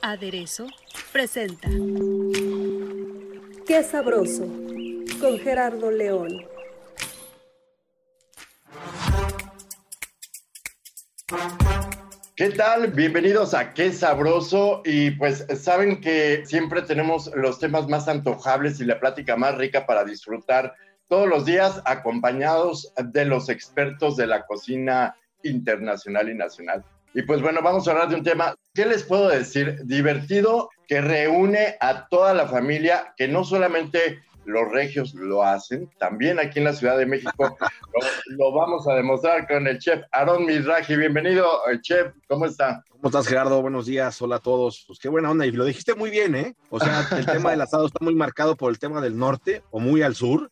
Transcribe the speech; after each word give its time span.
Aderezo 0.00 0.66
presenta 1.12 1.68
Qué 3.66 3.82
sabroso 3.82 4.46
con 5.20 5.38
Gerardo 5.38 5.90
León. 5.90 6.46
¿Qué 12.34 12.48
tal? 12.48 12.88
Bienvenidos 12.92 13.52
a 13.52 13.74
Qué 13.74 13.92
Sabroso. 13.92 14.80
Y 14.86 15.10
pues 15.12 15.46
saben 15.60 16.00
que 16.00 16.46
siempre 16.46 16.80
tenemos 16.80 17.30
los 17.34 17.58
temas 17.58 17.88
más 17.88 18.08
antojables 18.08 18.80
y 18.80 18.86
la 18.86 18.98
plática 18.98 19.36
más 19.36 19.58
rica 19.58 19.84
para 19.84 20.02
disfrutar 20.02 20.74
todos 21.08 21.28
los 21.28 21.44
días, 21.44 21.82
acompañados 21.84 22.90
de 22.96 23.26
los 23.26 23.50
expertos 23.50 24.16
de 24.16 24.26
la 24.26 24.46
cocina 24.46 25.14
internacional 25.44 26.28
y 26.28 26.34
nacional. 26.34 26.84
Y 27.14 27.22
pues 27.22 27.42
bueno, 27.42 27.60
vamos 27.62 27.86
a 27.86 27.92
hablar 27.92 28.08
de 28.08 28.16
un 28.16 28.24
tema, 28.24 28.54
¿qué 28.74 28.86
les 28.86 29.02
puedo 29.02 29.28
decir? 29.28 29.80
Divertido, 29.84 30.70
que 30.88 31.00
reúne 31.00 31.76
a 31.80 32.08
toda 32.08 32.32
la 32.32 32.46
familia, 32.46 33.12
que 33.16 33.28
no 33.28 33.44
solamente 33.44 34.22
los 34.44 34.70
regios 34.72 35.14
lo 35.14 35.42
hacen, 35.42 35.88
también 35.98 36.38
aquí 36.38 36.58
en 36.58 36.64
la 36.64 36.72
Ciudad 36.72 36.98
de 36.98 37.06
México 37.06 37.32
lo, 38.28 38.36
lo 38.36 38.52
vamos 38.52 38.88
a 38.88 38.94
demostrar 38.94 39.46
con 39.46 39.66
el 39.66 39.78
chef 39.78 40.02
Aaron 40.12 40.46
Mizrahi. 40.46 40.96
Bienvenido, 40.96 41.46
eh, 41.70 41.80
chef, 41.80 42.12
¿cómo 42.28 42.46
está? 42.46 42.82
¿Cómo 42.90 43.08
estás, 43.08 43.26
Gerardo? 43.26 43.62
Buenos 43.62 43.86
días, 43.86 44.20
hola 44.22 44.36
a 44.36 44.40
todos. 44.40 44.84
Pues 44.86 44.98
qué 44.98 45.08
buena 45.08 45.30
onda, 45.30 45.46
y 45.46 45.52
lo 45.52 45.64
dijiste 45.64 45.94
muy 45.94 46.10
bien, 46.10 46.34
¿eh? 46.34 46.54
O 46.70 46.80
sea, 46.80 47.06
el 47.16 47.26
tema 47.26 47.50
del 47.50 47.60
asado 47.60 47.86
está 47.86 47.98
muy 48.02 48.14
marcado 48.14 48.56
por 48.56 48.70
el 48.70 48.78
tema 48.78 49.00
del 49.00 49.18
norte 49.18 49.62
o 49.70 49.80
muy 49.80 50.02
al 50.02 50.14
sur. 50.14 50.50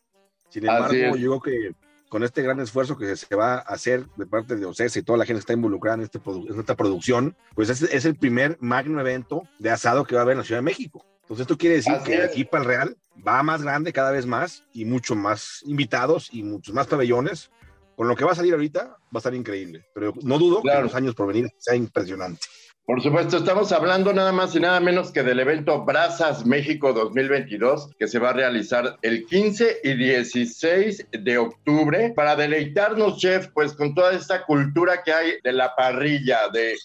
Sin 0.49 0.67
embargo, 0.67 1.15
yo 1.15 1.39
creo 1.39 1.41
que 1.41 1.75
con 2.11 2.23
este 2.23 2.41
gran 2.41 2.59
esfuerzo 2.59 2.97
que 2.97 3.15
se 3.15 3.33
va 3.37 3.53
a 3.53 3.59
hacer 3.59 4.05
de 4.17 4.25
parte 4.25 4.57
de 4.57 4.65
OCES 4.65 4.97
y 4.97 5.01
toda 5.01 5.17
la 5.17 5.25
gente 5.25 5.37
que 5.37 5.43
está 5.43 5.53
involucrada 5.53 5.95
en, 5.95 6.03
este 6.03 6.19
en 6.25 6.59
esta 6.59 6.75
producción, 6.75 7.37
pues 7.55 7.69
es, 7.69 7.83
es, 7.83 8.03
el 8.03 8.17
primer 8.17 8.57
magno 8.59 8.99
evento 8.99 9.43
de 9.59 9.69
asado 9.69 10.03
que 10.03 10.15
va 10.15 10.19
a 10.19 10.23
haber 10.23 10.33
en 10.33 10.39
la 10.39 10.43
Ciudad 10.43 10.57
de 10.59 10.65
México. 10.65 11.05
Entonces 11.21 11.43
esto 11.45 11.57
quiere 11.57 11.77
decir 11.77 11.93
Así 11.93 12.03
que 12.03 12.17
es. 12.17 12.25
aquí 12.25 12.43
para 12.43 12.63
el 12.63 12.67
Real 12.67 12.97
va 13.25 13.41
más 13.43 13.61
grande 13.61 13.93
cada 13.93 14.11
vez 14.11 14.25
más 14.25 14.65
y 14.73 14.83
mucho 14.83 15.15
más 15.15 15.61
invitados 15.65 16.27
y 16.33 16.43
muchos 16.43 16.75
más 16.75 16.87
pabellones. 16.87 17.49
Con 17.95 18.09
lo 18.09 18.17
que 18.17 18.25
va 18.25 18.33
a 18.33 18.35
salir 18.35 18.51
ahorita 18.51 18.87
va 18.87 18.97
a 19.13 19.17
estar 19.17 19.33
increíble, 19.33 19.85
pero 19.95 20.13
no 20.21 20.37
dudo 20.37 20.61
claro. 20.61 20.79
que 20.79 20.79
en 20.79 20.87
los 20.87 20.95
años 20.95 21.15
por 21.15 21.27
venir 21.27 21.49
sea 21.59 21.75
impresionante. 21.77 22.45
Por 22.85 23.01
supuesto, 23.01 23.37
estamos 23.37 23.71
hablando 23.71 24.11
nada 24.11 24.31
más 24.31 24.55
y 24.55 24.59
nada 24.59 24.79
menos 24.79 25.11
que 25.11 25.21
del 25.21 25.39
evento 25.39 25.85
Brazas 25.85 26.45
México 26.45 26.93
2022, 26.93 27.91
que 27.97 28.07
se 28.07 28.17
va 28.17 28.31
a 28.31 28.33
realizar 28.33 28.97
el 29.03 29.25
15 29.25 29.81
y 29.83 29.95
16 29.95 31.07
de 31.11 31.37
octubre, 31.37 32.11
para 32.15 32.35
deleitarnos, 32.35 33.17
chef, 33.17 33.49
pues 33.53 33.73
con 33.73 33.93
toda 33.93 34.13
esta 34.13 34.45
cultura 34.45 35.03
que 35.03 35.13
hay 35.13 35.33
de 35.43 35.53
la 35.53 35.75
parrilla, 35.75 36.49
de, 36.49 36.75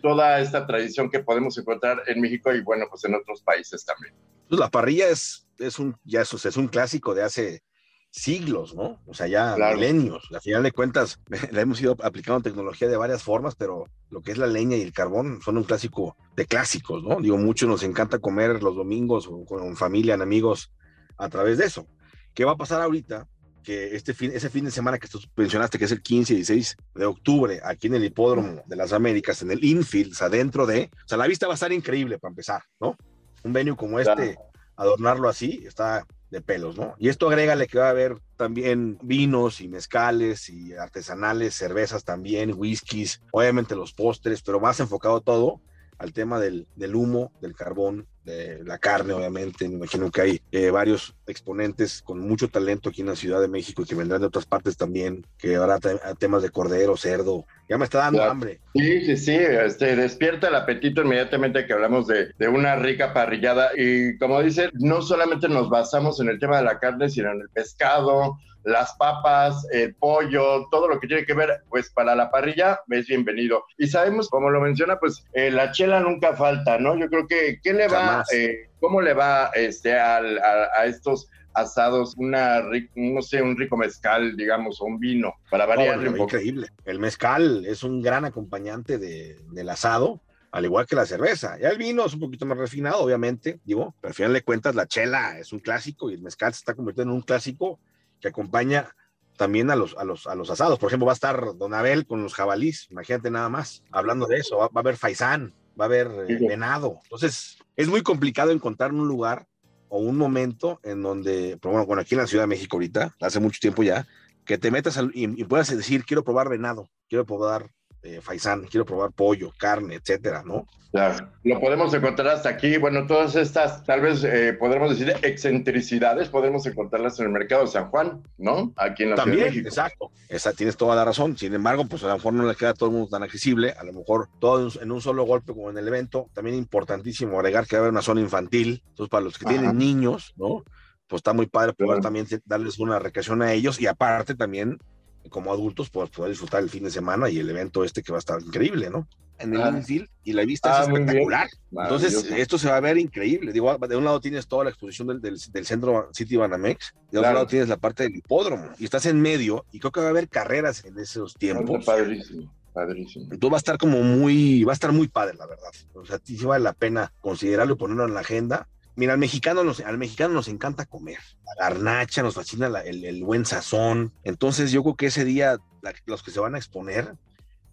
toda 0.00 0.40
esta 0.40 0.66
tradición 0.66 1.10
que 1.10 1.20
podemos 1.20 1.58
encontrar 1.58 2.04
en 2.06 2.20
México 2.20 2.54
y 2.54 2.60
bueno, 2.60 2.86
pues 2.88 3.04
en 3.04 3.16
otros 3.16 3.42
países 3.42 3.84
también. 3.84 4.14
Pues 4.48 4.60
la 4.60 4.70
parrilla 4.70 5.08
es, 5.08 5.48
es 5.58 5.80
un, 5.80 5.96
ya 6.04 6.20
es 6.20 6.56
un 6.56 6.68
clásico 6.68 7.12
de 7.12 7.24
hace 7.24 7.62
siglos, 8.10 8.74
¿no? 8.74 9.00
O 9.06 9.14
sea, 9.14 9.28
ya 9.28 9.54
claro. 9.54 9.76
milenios. 9.76 10.28
Al 10.32 10.40
final 10.40 10.62
de 10.62 10.72
cuentas, 10.72 11.20
la 11.52 11.60
hemos 11.60 11.80
ido 11.80 11.96
aplicando 12.02 12.42
tecnología 12.42 12.88
de 12.88 12.96
varias 12.96 13.22
formas, 13.22 13.54
pero 13.54 13.84
lo 14.10 14.20
que 14.20 14.32
es 14.32 14.38
la 14.38 14.46
leña 14.46 14.76
y 14.76 14.82
el 14.82 14.92
carbón 14.92 15.40
son 15.42 15.56
un 15.56 15.64
clásico 15.64 16.16
de 16.36 16.46
clásicos, 16.46 17.02
¿no? 17.02 17.20
Digo, 17.20 17.38
mucho 17.38 17.66
nos 17.66 17.82
encanta 17.82 18.18
comer 18.18 18.62
los 18.62 18.74
domingos 18.74 19.28
con 19.46 19.76
familia, 19.76 20.14
en 20.14 20.22
amigos, 20.22 20.72
a 21.16 21.28
través 21.28 21.58
de 21.58 21.66
eso. 21.66 21.86
¿Qué 22.34 22.44
va 22.44 22.52
a 22.52 22.56
pasar 22.56 22.80
ahorita? 22.82 23.28
Que 23.62 23.94
este 23.94 24.14
fin, 24.14 24.32
ese 24.34 24.48
fin 24.48 24.64
de 24.64 24.70
semana 24.70 24.98
que 24.98 25.06
tú 25.06 25.20
mencionaste, 25.36 25.78
que 25.78 25.84
es 25.84 25.92
el 25.92 26.02
15 26.02 26.32
y 26.32 26.36
16 26.36 26.76
de 26.94 27.04
octubre, 27.04 27.60
aquí 27.62 27.88
en 27.88 27.94
el 27.94 28.04
Hipódromo 28.04 28.62
de 28.66 28.76
las 28.76 28.92
Américas, 28.92 29.42
en 29.42 29.50
el 29.50 29.62
infield, 29.62 30.12
o 30.12 30.14
sea, 30.14 30.28
dentro 30.28 30.66
de, 30.66 30.90
o 31.04 31.08
sea, 31.08 31.18
la 31.18 31.26
vista 31.26 31.46
va 31.46 31.52
a 31.52 31.54
estar 31.54 31.72
increíble 31.72 32.18
para 32.18 32.30
empezar, 32.30 32.62
¿no? 32.80 32.96
Un 33.42 33.52
venue 33.52 33.76
como 33.76 34.00
este, 34.00 34.36
adornarlo 34.76 35.28
así, 35.28 35.62
está 35.66 36.06
de 36.30 36.40
pelos, 36.40 36.76
¿no? 36.76 36.94
Y 36.98 37.08
esto 37.08 37.28
agrégale 37.28 37.66
que 37.66 37.78
va 37.78 37.86
a 37.88 37.90
haber 37.90 38.16
también 38.36 38.98
vinos 39.02 39.60
y 39.60 39.68
mezcales 39.68 40.48
y 40.48 40.72
artesanales, 40.74 41.54
cervezas 41.54 42.04
también, 42.04 42.54
whiskies, 42.56 43.20
obviamente 43.32 43.74
los 43.74 43.92
postres, 43.92 44.42
pero 44.42 44.60
más 44.60 44.80
enfocado 44.80 45.20
todo 45.20 45.60
al 45.98 46.12
tema 46.12 46.40
del, 46.40 46.66
del 46.76 46.94
humo, 46.94 47.32
del 47.40 47.54
carbón, 47.54 48.06
de 48.30 48.64
la 48.64 48.78
carne, 48.78 49.12
obviamente. 49.12 49.68
Me 49.68 49.74
imagino 49.74 50.10
que 50.10 50.20
hay 50.20 50.42
eh, 50.52 50.70
varios 50.70 51.14
exponentes 51.26 52.02
con 52.02 52.20
mucho 52.20 52.48
talento 52.48 52.88
aquí 52.88 53.00
en 53.00 53.08
la 53.08 53.16
Ciudad 53.16 53.40
de 53.40 53.48
México 53.48 53.82
y 53.82 53.84
que 53.86 53.94
vendrán 53.94 54.20
de 54.20 54.26
otras 54.26 54.46
partes 54.46 54.76
también, 54.76 55.26
que 55.38 55.56
habrá 55.56 55.78
temas 56.18 56.42
de 56.42 56.50
cordero, 56.50 56.96
cerdo. 56.96 57.44
Ya 57.68 57.78
me 57.78 57.84
está 57.84 57.98
dando 57.98 58.18
claro. 58.18 58.32
hambre. 58.32 58.60
Sí, 58.74 59.04
sí, 59.06 59.16
sí. 59.16 59.34
Este, 59.34 59.96
despierta 59.96 60.48
el 60.48 60.54
apetito 60.56 61.02
inmediatamente 61.02 61.66
que 61.66 61.72
hablamos 61.72 62.06
de, 62.06 62.32
de, 62.38 62.48
una 62.48 62.76
rica 62.76 63.12
parrillada. 63.12 63.70
Y 63.76 64.18
como 64.18 64.42
dice, 64.42 64.70
no 64.74 65.02
solamente 65.02 65.48
nos 65.48 65.68
basamos 65.68 66.20
en 66.20 66.28
el 66.28 66.38
tema 66.38 66.58
de 66.58 66.64
la 66.64 66.78
carne, 66.78 67.08
sino 67.08 67.30
en 67.30 67.42
el 67.42 67.48
pescado, 67.50 68.36
las 68.64 68.94
papas, 68.94 69.66
el 69.72 69.94
pollo, 69.94 70.68
todo 70.70 70.88
lo 70.88 71.00
que 71.00 71.06
tiene 71.06 71.24
que 71.24 71.34
ver, 71.34 71.62
pues 71.68 71.90
para 71.90 72.14
la 72.14 72.30
parrilla 72.30 72.80
es 72.90 73.06
bienvenido. 73.06 73.64
Y 73.78 73.86
sabemos, 73.88 74.28
como 74.28 74.50
lo 74.50 74.60
menciona, 74.60 74.98
pues 74.98 75.24
eh, 75.32 75.50
la 75.50 75.72
chela 75.72 76.00
nunca 76.00 76.34
falta, 76.34 76.78
¿no? 76.78 76.96
Yo 76.96 77.08
creo 77.08 77.26
que, 77.26 77.60
¿qué 77.62 77.72
le 77.72 77.88
va, 77.88 78.19
eh, 78.32 78.70
cómo 78.78 79.00
le 79.00 79.14
va 79.14 79.50
este, 79.54 79.98
al, 79.98 80.38
a, 80.38 80.68
a, 80.80 80.86
estos 80.86 81.28
asados, 81.54 82.14
una 82.16 82.62
no 82.94 83.22
sé, 83.22 83.42
un 83.42 83.56
rico 83.56 83.76
mezcal, 83.76 84.36
digamos, 84.36 84.80
o 84.80 84.84
un 84.84 84.98
vino, 84.98 85.34
para 85.50 85.66
variarle 85.66 86.08
oh, 86.08 86.12
poco? 86.12 86.24
Increíble. 86.24 86.68
El 86.84 86.98
mezcal 86.98 87.64
es 87.66 87.82
un 87.82 88.02
gran 88.02 88.24
acompañante 88.24 88.98
de, 88.98 89.38
del 89.50 89.68
asado 89.68 90.20
al 90.52 90.64
igual 90.64 90.86
que 90.86 90.96
la 90.96 91.06
cerveza. 91.06 91.58
Ya 91.58 91.68
el 91.68 91.78
vino 91.78 92.04
es 92.04 92.14
un 92.14 92.20
poquito 92.20 92.46
más 92.46 92.58
refinado, 92.58 93.00
obviamente, 93.00 93.60
digo, 93.64 93.94
pero 94.00 94.10
al 94.10 94.14
final 94.14 94.32
de 94.32 94.42
cuentas 94.42 94.74
la 94.74 94.86
chela 94.86 95.38
es 95.38 95.52
un 95.52 95.60
clásico 95.60 96.10
y 96.10 96.14
el 96.14 96.22
mezcal 96.22 96.52
se 96.52 96.58
está 96.58 96.74
convirtiendo 96.74 97.12
en 97.12 97.18
un 97.18 97.22
clásico 97.22 97.78
que 98.20 98.28
acompaña 98.28 98.94
también 99.36 99.70
a 99.70 99.76
los, 99.76 99.96
a 99.96 100.04
los, 100.04 100.26
a 100.26 100.34
los 100.34 100.50
asados. 100.50 100.78
Por 100.78 100.88
ejemplo, 100.88 101.06
va 101.06 101.12
a 101.12 101.14
estar 101.14 101.56
Don 101.56 101.72
Abel 101.72 102.06
con 102.06 102.22
los 102.22 102.34
jabalís, 102.34 102.88
imagínate 102.90 103.30
nada 103.30 103.48
más, 103.48 103.82
hablando 103.90 104.26
de 104.26 104.38
eso, 104.38 104.58
va, 104.58 104.66
va 104.66 104.72
a 104.76 104.80
haber 104.80 104.96
faisán, 104.96 105.54
va 105.80 105.84
a 105.84 105.86
haber 105.86 106.08
eh, 106.28 106.38
venado. 106.46 107.00
Entonces, 107.04 107.58
es 107.76 107.88
muy 107.88 108.02
complicado 108.02 108.50
encontrar 108.50 108.92
un 108.92 109.08
lugar 109.08 109.46
o 109.88 109.98
un 109.98 110.16
momento 110.16 110.78
en 110.82 111.02
donde, 111.02 111.58
bueno, 111.62 111.86
bueno, 111.86 112.02
aquí 112.02 112.14
en 112.14 112.20
la 112.20 112.26
Ciudad 112.26 112.44
de 112.44 112.48
México 112.48 112.76
ahorita, 112.76 113.16
hace 113.20 113.40
mucho 113.40 113.58
tiempo 113.60 113.82
ya, 113.82 114.06
que 114.44 114.58
te 114.58 114.70
metas 114.70 114.96
al, 114.98 115.10
y, 115.14 115.40
y, 115.40 115.44
puedas 115.44 115.74
decir, 115.74 116.04
quiero 116.04 116.22
probar 116.22 116.48
venado, 116.48 116.88
quiero 117.08 117.24
probar 117.24 117.70
eh, 118.02 118.20
faisán, 118.22 118.64
quiero 118.64 118.84
probar 118.84 119.12
pollo, 119.12 119.52
carne, 119.58 119.96
etcétera, 119.96 120.42
¿no? 120.44 120.66
Claro, 120.92 121.28
lo 121.44 121.60
podemos 121.60 121.94
encontrar 121.94 122.28
hasta 122.28 122.48
aquí. 122.48 122.76
Bueno, 122.76 123.06
todas 123.06 123.36
estas, 123.36 123.84
tal 123.84 124.00
vez 124.00 124.24
eh, 124.24 124.54
podremos 124.54 124.90
decir 124.90 125.14
excentricidades, 125.22 126.28
podemos 126.28 126.66
encontrarlas 126.66 127.20
en 127.20 127.26
el 127.26 127.32
mercado 127.32 127.62
de 127.62 127.68
San 127.68 127.90
Juan, 127.90 128.22
¿no? 128.38 128.72
Aquí 128.76 129.04
en 129.04 129.10
la 129.10 129.16
También, 129.16 129.36
Ciudad 129.36 129.44
de 129.44 129.50
México. 129.50 129.68
exacto. 129.68 130.10
Esa, 130.28 130.52
tienes 130.52 130.76
toda 130.76 130.96
la 130.96 131.04
razón. 131.04 131.36
Sin 131.36 131.54
embargo, 131.54 131.86
pues 131.86 132.02
a 132.02 132.08
lo 132.08 132.14
mejor 132.14 132.32
no 132.32 132.44
le 132.44 132.56
queda 132.56 132.70
a 132.70 132.74
todo 132.74 132.88
el 132.88 132.94
mundo 132.96 133.08
tan 133.08 133.22
accesible. 133.22 133.72
A 133.78 133.84
lo 133.84 133.92
mejor 133.92 134.28
todo 134.40 134.68
en 134.80 134.90
un 134.90 135.00
solo 135.00 135.24
golpe, 135.24 135.52
como 135.52 135.70
en 135.70 135.78
el 135.78 135.86
evento. 135.86 136.28
También 136.32 136.56
importantísimo 136.56 137.38
agregar 137.38 137.66
que 137.66 137.76
va 137.76 137.80
a 137.80 137.82
haber 137.82 137.92
una 137.92 138.02
zona 138.02 138.20
infantil. 138.20 138.82
Entonces, 138.88 139.10
para 139.10 139.22
los 139.22 139.38
que 139.38 139.44
Ajá. 139.44 139.54
tienen 139.54 139.78
niños, 139.78 140.34
¿no? 140.36 140.64
Pues 141.06 141.20
está 141.20 141.32
muy 141.32 141.46
padre 141.46 141.72
poder 141.72 142.00
claro. 142.00 142.02
también 142.02 142.26
darles 142.46 142.80
una 142.80 142.98
recreación 142.98 143.42
a 143.42 143.52
ellos 143.52 143.80
y 143.80 143.86
aparte 143.86 144.34
también 144.34 144.78
como 145.28 145.52
adultos 145.52 145.90
pues, 145.90 146.10
poder 146.10 146.30
disfrutar 146.30 146.62
el 146.62 146.70
fin 146.70 146.84
de 146.84 146.90
semana 146.90 147.28
y 147.28 147.38
el 147.38 147.50
evento 147.50 147.84
este 147.84 148.02
que 148.02 148.12
va 148.12 148.18
a 148.18 148.20
estar 148.20 148.40
increíble, 148.42 148.90
¿no? 148.90 149.06
En 149.38 149.54
el 149.54 149.62
ah. 149.62 149.70
infield 149.70 150.08
y 150.24 150.32
la 150.32 150.44
vista 150.44 150.78
ah, 150.78 150.82
es 150.82 150.88
espectacular. 150.88 151.48
Entonces, 151.70 152.30
esto 152.36 152.58
se 152.58 152.68
va 152.68 152.76
a 152.76 152.80
ver 152.80 152.98
increíble. 152.98 153.52
Digo, 153.52 153.76
de 153.78 153.96
un 153.96 154.04
lado 154.04 154.20
tienes 154.20 154.46
toda 154.46 154.64
la 154.64 154.70
exposición 154.70 155.08
del, 155.08 155.20
del, 155.20 155.38
del 155.50 155.66
centro 155.66 156.10
City 156.12 156.36
Banamex, 156.36 156.94
de 157.10 157.18
otro 157.18 157.32
lado 157.32 157.46
tienes 157.46 157.68
la 157.68 157.78
parte 157.78 158.02
del 158.02 158.16
hipódromo 158.16 158.68
y 158.78 158.84
estás 158.84 159.06
en 159.06 159.20
medio 159.20 159.64
y 159.72 159.80
creo 159.80 159.92
que 159.92 160.00
va 160.00 160.06
a 160.06 160.10
haber 160.10 160.28
carreras 160.28 160.84
en 160.84 160.98
esos 160.98 161.34
tiempos. 161.34 161.84
Padrísimo. 161.84 162.52
Padrísimo. 162.72 163.24
Entonces 163.24 163.52
va 163.52 163.56
a 163.56 163.58
estar 163.58 163.78
como 163.78 164.02
muy, 164.02 164.62
va 164.64 164.72
a 164.72 164.74
estar 164.74 164.92
muy 164.92 165.08
padre, 165.08 165.34
la 165.36 165.46
verdad. 165.46 165.70
O 165.94 166.04
sea, 166.06 166.20
sí 166.22 166.36
vale 166.44 166.62
la 166.62 166.72
pena 166.72 167.12
considerarlo 167.20 167.74
y 167.74 167.76
ponerlo 167.76 168.04
en 168.04 168.14
la 168.14 168.20
agenda 168.20 168.68
Mira, 169.00 169.14
al 169.14 169.18
mexicano, 169.18 169.64
nos, 169.64 169.80
al 169.80 169.96
mexicano 169.96 170.34
nos 170.34 170.46
encanta 170.48 170.84
comer. 170.84 171.20
La 171.46 171.70
garnacha, 171.70 172.22
nos 172.22 172.34
fascina 172.34 172.66
el, 172.84 173.24
buen 173.24 173.46
sazón. 173.46 174.12
Entonces, 174.24 174.72
yo 174.72 174.82
creo 174.82 174.94
que 174.94 175.06
ese 175.06 175.24
día 175.24 175.56
los 176.04 176.22
que 176.22 176.30
se 176.30 176.38
van 176.38 176.54
a 176.54 176.58
exponer 176.58 177.14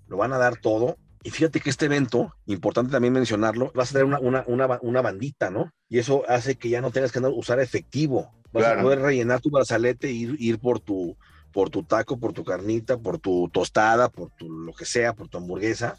lo 0.07 0.15
van 0.15 0.31
a 0.31 0.38
dar 0.38 0.56
todo. 0.56 0.97
Y 1.24 1.31
fíjate 1.31 1.59
que 1.59 1.69
este 1.69 1.88
evento, 1.88 2.33
importante 2.45 2.94
también 2.94 3.12
mencionarlo, 3.12 3.74
vas 3.75 3.89
a 3.89 4.00
tener 4.00 4.06
una, 4.06 4.19
una, 4.21 4.45
una, 4.47 4.79
una 4.81 5.01
bandita, 5.01 5.50
¿no? 5.50 5.74
Y 5.89 6.00
eso 6.00 6.24
hace 6.29 6.56
que 6.56 6.69
ya 6.69 6.79
no 6.79 6.91
tengas 6.91 7.12
que 7.12 7.19
usar 7.19 7.59
efectivo. 7.59 8.31
Vas 8.53 8.63
a 8.63 8.81
poder 8.81 9.01
rellenar 9.01 9.41
tu 9.41 9.50
brazalete 9.50 10.07
e 10.07 10.13
ir, 10.13 10.38
ir 10.39 10.59
por 10.59 10.79
tu 10.79 11.18
por 11.51 11.69
tu 11.69 11.83
taco, 11.83 12.18
por 12.18 12.31
tu 12.31 12.45
carnita, 12.45 12.97
por 12.97 13.19
tu 13.19 13.50
tostada, 13.50 14.07
por 14.07 14.29
tu 14.29 14.50
lo 14.50 14.71
que 14.71 14.85
sea, 14.85 15.12
por 15.12 15.27
tu 15.27 15.39
hamburguesa. 15.39 15.97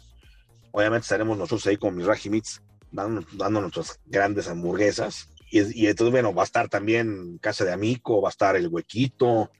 Obviamente 0.71 1.03
estaremos 1.03 1.37
nosotros 1.37 1.67
ahí 1.67 1.77
con 1.77 1.95
mis 1.95 2.07
Rajimits 2.07 2.63
dando, 2.91 3.25
dando 3.33 3.61
nuestras 3.61 3.99
grandes 4.05 4.47
hamburguesas. 4.47 5.29
Y, 5.51 5.83
y, 5.83 5.87
entonces, 5.87 6.11
bueno, 6.11 6.33
va 6.33 6.43
a 6.43 6.45
estar 6.45 6.69
también 6.69 7.37
Casa 7.39 7.65
de 7.65 7.73
Amico, 7.73 8.21
va 8.21 8.29
a 8.29 8.31
estar 8.31 8.55
El 8.55 8.67
Huequito, 8.67 9.51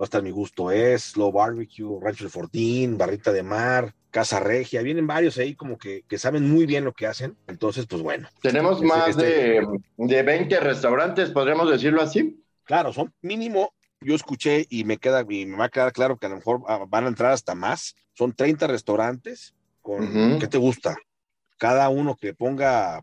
a 0.00 0.04
estar 0.04 0.22
Mi 0.22 0.30
Gusto 0.30 0.70
Es, 0.70 1.12
Slow 1.12 1.32
Barbecue, 1.32 1.98
Rancho 2.00 2.24
El 2.24 2.30
Fortín, 2.30 2.96
Barrita 2.98 3.32
de 3.32 3.42
Mar, 3.42 3.94
Casa 4.10 4.40
Regia, 4.40 4.82
vienen 4.82 5.06
varios 5.06 5.38
ahí 5.38 5.54
como 5.54 5.76
que, 5.76 6.04
que 6.08 6.18
saben 6.18 6.48
muy 6.48 6.66
bien 6.66 6.84
lo 6.84 6.92
que 6.92 7.06
hacen. 7.06 7.36
Entonces, 7.46 7.86
pues 7.86 8.00
bueno. 8.00 8.28
Tenemos 8.40 8.80
más 8.82 9.08
este 9.08 9.24
de, 9.24 9.66
de 9.96 10.22
20 10.22 10.60
restaurantes, 10.60 11.30
podríamos 11.30 11.70
decirlo 11.70 12.00
así. 12.00 12.40
Claro, 12.64 12.92
son 12.92 13.12
mínimo, 13.22 13.74
yo 14.00 14.14
escuché 14.14 14.66
y 14.70 14.84
me 14.84 14.98
queda, 14.98 15.24
y 15.28 15.46
me 15.46 15.56
va 15.56 15.64
a 15.64 15.68
quedar 15.68 15.92
claro 15.92 16.16
que 16.16 16.26
a 16.26 16.28
lo 16.28 16.36
mejor 16.36 16.62
ah, 16.68 16.84
van 16.88 17.04
a 17.04 17.08
entrar 17.08 17.32
hasta 17.32 17.54
más. 17.54 17.96
Son 18.12 18.32
30 18.32 18.66
restaurantes 18.68 19.54
con, 19.82 20.38
¿qué 20.38 20.46
te 20.46 20.58
gusta? 20.58 20.96
Cada 21.58 21.88
uno 21.88 22.16
que 22.16 22.34
ponga 22.34 23.02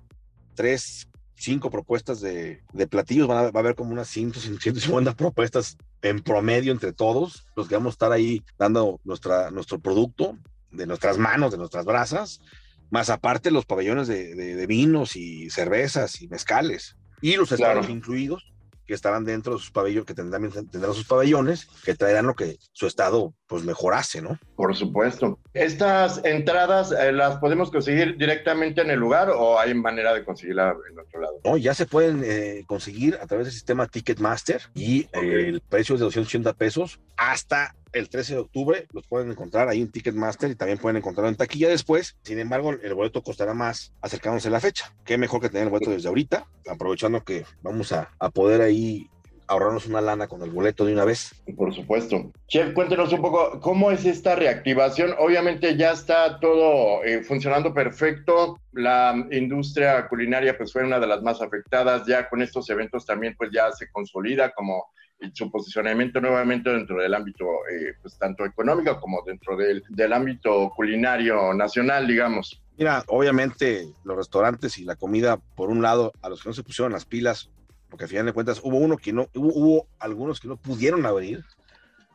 tres, 0.55 1.07
cinco 1.35 1.69
propuestas 1.69 2.21
de, 2.21 2.61
platillos, 2.89 3.29
va 3.29 3.41
a 3.41 3.47
haber 3.47 3.75
como 3.75 3.91
unas 3.91 4.07
150 4.09 5.15
propuestas 5.15 5.77
en 6.01 6.21
promedio 6.21 6.71
entre 6.71 6.93
todos, 6.93 7.47
los 7.55 7.67
que 7.67 7.75
vamos 7.75 7.91
a 7.91 7.95
estar 7.95 8.11
ahí 8.11 8.43
dando 8.57 8.99
nuestra, 9.03 9.51
nuestro 9.51 9.79
producto 9.79 10.37
de 10.71 10.87
nuestras 10.87 11.17
manos, 11.17 11.51
de 11.51 11.57
nuestras 11.57 11.85
brasas, 11.85 12.41
más 12.89 13.09
aparte 13.09 13.51
los 13.51 13.65
pabellones 13.65 14.07
de, 14.07 14.65
vinos 14.67 15.15
y 15.15 15.49
cervezas 15.49 16.21
y 16.21 16.27
mezcales, 16.27 16.95
y 17.21 17.35
los 17.35 17.51
estados 17.51 17.89
incluidos, 17.89 18.51
que 18.85 18.93
estarán 18.93 19.23
dentro 19.23 19.53
de 19.53 19.59
sus 19.59 19.71
pabellones, 19.71 20.05
que 20.05 20.13
tendrán, 20.13 20.49
tendrán 20.51 20.93
sus 20.93 21.05
pabellones, 21.05 21.67
que 21.85 21.95
traerán 21.95 22.25
lo 22.25 22.35
que 22.35 22.57
su 22.73 22.87
estado 22.87 23.33
pues 23.51 23.65
mejorase, 23.65 24.21
¿no? 24.21 24.39
Por 24.55 24.73
supuesto. 24.77 25.37
¿Estas 25.53 26.23
entradas 26.23 26.93
eh, 26.93 27.11
las 27.11 27.35
podemos 27.35 27.69
conseguir 27.69 28.15
directamente 28.15 28.79
en 28.79 28.91
el 28.91 28.97
lugar 28.97 29.29
o 29.29 29.59
hay 29.59 29.73
manera 29.73 30.13
de 30.13 30.23
conseguirla 30.23 30.73
en 30.89 30.97
otro 30.97 31.19
lado? 31.19 31.41
No, 31.43 31.57
ya 31.57 31.73
se 31.73 31.85
pueden 31.85 32.23
eh, 32.23 32.63
conseguir 32.65 33.19
a 33.21 33.27
través 33.27 33.47
del 33.47 33.53
sistema 33.53 33.87
Ticketmaster 33.87 34.61
y 34.73 35.01
eh, 35.11 35.49
el 35.49 35.59
precio 35.59 35.95
es 35.95 35.99
de 35.99 36.05
280 36.05 36.53
pesos 36.53 37.01
hasta 37.17 37.75
el 37.91 38.07
13 38.07 38.35
de 38.35 38.39
octubre 38.39 38.87
los 38.93 39.05
pueden 39.05 39.29
encontrar 39.29 39.67
ahí 39.67 39.81
en 39.81 39.91
Ticketmaster 39.91 40.49
y 40.49 40.55
también 40.55 40.77
pueden 40.77 40.95
encontrarlo 40.95 41.27
en 41.27 41.35
taquilla 41.35 41.67
después. 41.67 42.15
Sin 42.23 42.39
embargo, 42.39 42.71
el 42.71 42.93
boleto 42.93 43.21
costará 43.21 43.53
más 43.53 43.91
acercándose 43.99 44.47
a 44.47 44.51
la 44.51 44.61
fecha. 44.61 44.93
Qué 45.03 45.17
mejor 45.17 45.41
que 45.41 45.49
tener 45.49 45.63
el 45.63 45.71
boleto 45.71 45.91
desde 45.91 46.07
ahorita, 46.07 46.47
aprovechando 46.69 47.25
que 47.25 47.43
vamos 47.61 47.91
a, 47.91 48.11
a 48.17 48.29
poder 48.29 48.61
ahí 48.61 49.09
ahorrarnos 49.51 49.85
una 49.85 50.01
lana 50.01 50.27
con 50.27 50.41
el 50.43 50.49
boleto 50.49 50.85
de 50.85 50.93
una 50.93 51.05
vez. 51.05 51.35
Por 51.57 51.73
supuesto. 51.73 52.31
Chef, 52.47 52.73
cuéntenos 52.73 53.11
un 53.11 53.21
poco 53.21 53.59
cómo 53.59 53.91
es 53.91 54.05
esta 54.05 54.35
reactivación. 54.35 55.13
Obviamente 55.19 55.75
ya 55.75 55.91
está 55.91 56.39
todo 56.39 57.03
eh, 57.03 57.21
funcionando 57.23 57.73
perfecto. 57.73 58.57
La 58.71 59.13
industria 59.31 60.07
culinaria 60.07 60.57
pues 60.57 60.71
fue 60.71 60.83
una 60.83 60.99
de 60.99 61.07
las 61.07 61.21
más 61.21 61.41
afectadas. 61.41 62.07
Ya 62.07 62.29
con 62.29 62.41
estos 62.41 62.69
eventos 62.69 63.05
también 63.05 63.35
pues 63.37 63.51
ya 63.53 63.71
se 63.73 63.91
consolida 63.91 64.51
como 64.51 64.85
su 65.33 65.51
posicionamiento 65.51 66.19
nuevamente 66.19 66.71
dentro 66.71 66.97
del 66.97 67.13
ámbito 67.13 67.45
eh, 67.71 67.93
pues 68.01 68.17
tanto 68.17 68.43
económico 68.43 68.99
como 68.99 69.21
dentro 69.23 69.55
del, 69.55 69.83
del 69.89 70.13
ámbito 70.13 70.71
culinario 70.75 71.53
nacional, 71.53 72.07
digamos. 72.07 72.61
Mira, 72.77 73.03
obviamente 73.07 73.87
los 74.03 74.17
restaurantes 74.17 74.79
y 74.79 74.85
la 74.85 74.95
comida, 74.95 75.37
por 75.55 75.69
un 75.69 75.81
lado, 75.81 76.13
a 76.21 76.29
los 76.29 76.41
que 76.41 76.49
no 76.49 76.53
se 76.53 76.63
pusieron 76.63 76.91
las 76.91 77.05
pilas, 77.05 77.51
porque 77.91 78.05
al 78.05 78.09
final 78.09 78.25
de 78.25 78.33
cuentas 78.33 78.61
hubo 78.63 78.77
uno 78.77 78.97
que 78.97 79.13
no, 79.13 79.29
hubo, 79.35 79.87
algunos 79.99 80.39
que 80.39 80.47
no 80.47 80.57
pudieron 80.57 81.05
abrir. 81.05 81.43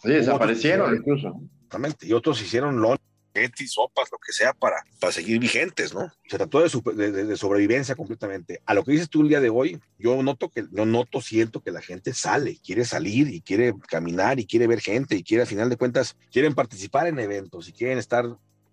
Sí, 0.03 0.09
desaparecieron 0.09 0.97
incluso. 0.97 1.41
Exactamente, 1.55 2.07
y 2.07 2.13
otros 2.15 2.41
hicieron 2.43 2.81
lunch, 2.81 2.99
sopas, 3.69 4.09
lo 4.11 4.19
que 4.19 4.33
sea, 4.33 4.55
para, 4.55 4.77
para 4.99 5.13
seguir 5.13 5.39
vigentes, 5.39 5.95
¿no? 5.95 6.11
Se 6.27 6.39
trató 6.39 6.61
de, 6.61 7.13
de, 7.13 7.37
sobrevivencia 7.37 7.95
completamente. 7.95 8.63
A 8.65 8.73
lo 8.73 8.83
que 8.83 8.93
dices 8.93 9.11
tú 9.11 9.21
el 9.23 9.29
día 9.29 9.41
de 9.41 9.51
hoy, 9.51 9.79
yo 9.99 10.23
noto 10.23 10.49
que, 10.49 10.65
no 10.71 10.87
noto, 10.87 11.21
siento 11.21 11.61
que 11.61 11.71
la 11.71 11.83
gente 11.83 12.15
sale, 12.15 12.59
quiere 12.65 12.87
salir 12.87 13.29
y 13.29 13.43
quiere 13.43 13.75
caminar 13.89 14.41
y 14.41 14.47
quiere 14.47 14.67
ver 14.67 14.81
gente 14.81 15.17
y 15.17 15.23
quiere, 15.23 15.43
al 15.43 15.49
final 15.49 15.69
de 15.69 15.77
cuentas, 15.77 16.17
quieren 16.33 16.55
participar 16.55 17.09
en 17.09 17.19
eventos 17.19 17.69
y 17.69 17.73
quieren 17.73 17.99
estar 17.99 18.25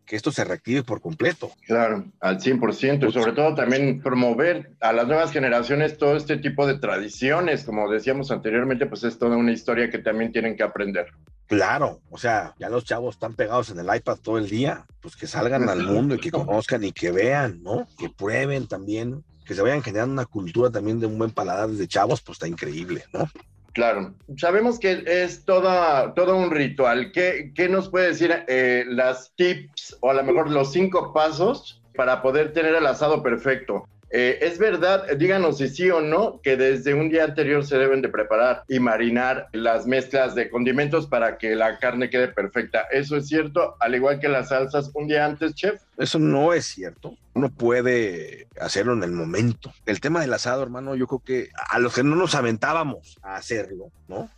que 0.06 0.16
esto 0.16 0.32
se 0.32 0.44
reactive 0.44 0.84
por 0.84 1.02
completo. 1.02 1.52
Claro, 1.66 2.06
al 2.20 2.40
100%, 2.40 3.10
y 3.10 3.12
sobre 3.12 3.32
todo 3.34 3.56
también 3.56 4.02
promover 4.02 4.72
a 4.82 4.94
las 4.94 5.08
nuevas 5.08 5.32
generaciones 5.32 5.98
todo 5.98 6.16
este 6.16 6.38
tipo 6.38 6.68
de 6.68 6.78
tradiciones, 6.78 7.64
como 7.64 7.90
decíamos 7.90 8.32
anteriormente, 8.32 8.86
pues 8.86 9.04
es 9.04 9.18
toda 9.18 9.38
una 9.38 9.52
historia 9.52 9.90
que 9.90 10.00
también 10.00 10.32
tienen 10.32 10.56
que 10.56 10.64
aprender. 10.64 11.08
Claro, 11.48 12.02
o 12.10 12.18
sea, 12.18 12.54
ya 12.58 12.70
los 12.70 12.86
chavos 12.86 13.16
están 13.16 13.36
pegados 13.36 13.70
en 13.70 13.80
el 13.80 13.96
iPad 13.96 14.18
todo 14.18 14.38
el 14.38 14.50
día, 14.50 14.86
pues 15.02 15.16
que 15.16 15.28
salgan 15.28 15.70
al 15.70 15.84
mundo 15.84 16.16
y 16.16 16.20
que 16.20 16.32
conozcan 16.32 16.84
y 16.84 16.92
que 16.92 17.12
vean, 17.12 17.62
¿no? 17.62 17.88
Que 17.98 18.10
prueben 18.10 18.68
también, 18.68 19.24
que 19.46 19.54
se 19.54 19.62
vayan 19.62 19.84
generando 19.84 20.14
una 20.14 20.26
cultura 20.26 20.72
también 20.72 21.00
de 21.00 21.06
un 21.06 21.18
buen 21.18 21.32
paladar 21.32 21.70
desde 21.70 21.88
chavos, 21.88 22.22
pues 22.22 22.38
está 22.38 22.48
increíble, 22.48 23.04
¿no? 23.14 23.30
Claro, 23.74 24.14
sabemos 24.38 24.80
que 24.80 25.04
es 25.08 25.46
toda, 25.46 26.14
todo 26.14 26.38
un 26.38 26.52
ritual. 26.52 27.12
¿Qué, 27.12 27.52
qué 27.56 27.68
nos 27.68 27.90
puede 27.90 28.10
decir 28.10 28.46
eh, 28.48 28.86
las 28.88 29.34
tips 29.36 29.98
o 30.02 30.12
a 30.12 30.14
lo 30.14 30.24
mejor 30.24 30.52
los 30.52 30.72
cinco 30.72 31.12
pasos 31.12 31.82
para 31.96 32.22
poder 32.22 32.54
tener 32.54 32.76
el 32.76 32.86
asado 32.86 33.24
perfecto? 33.24 33.88
Eh, 34.16 34.38
es 34.46 34.60
verdad, 34.60 35.08
díganos 35.18 35.58
si 35.58 35.70
sí 35.70 35.90
o 35.90 36.00
no, 36.00 36.40
que 36.44 36.56
desde 36.56 36.94
un 36.94 37.10
día 37.10 37.24
anterior 37.24 37.66
se 37.66 37.80
deben 37.80 38.04
de 38.04 38.10
preparar 38.10 38.64
y 38.68 38.80
marinar 38.80 39.48
las 39.54 39.88
mezclas 39.88 40.36
de 40.36 40.52
condimentos 40.52 41.08
para 41.08 41.40
que 41.40 41.56
la 41.56 41.80
carne 41.80 42.12
quede 42.12 42.28
perfecta. 42.28 42.84
¿Eso 42.92 43.18
es 43.18 43.28
cierto? 43.28 43.76
Al 43.80 43.96
igual 43.96 44.20
que 44.20 44.30
las 44.30 44.50
salsas 44.50 44.92
un 44.94 45.08
día 45.08 45.26
antes, 45.26 45.56
chef. 45.56 45.82
Eso 45.98 46.20
no 46.20 46.54
es 46.54 46.66
cierto. 46.66 47.18
Uno 47.34 47.50
puede 47.50 48.48
hacerlo 48.62 48.94
en 48.94 49.02
el 49.02 49.12
momento. 49.12 49.74
El 49.88 50.00
tema 50.00 50.22
del 50.22 50.34
asado, 50.34 50.62
hermano, 50.62 50.94
yo 50.94 51.08
creo 51.08 51.24
que 51.26 51.50
a 51.72 51.80
los 51.80 51.96
que 51.96 52.04
no 52.04 52.16
nos 52.16 52.36
aventábamos 52.36 53.18
a 53.24 53.36
hacerlo, 53.36 53.92
¿no? 54.08 54.30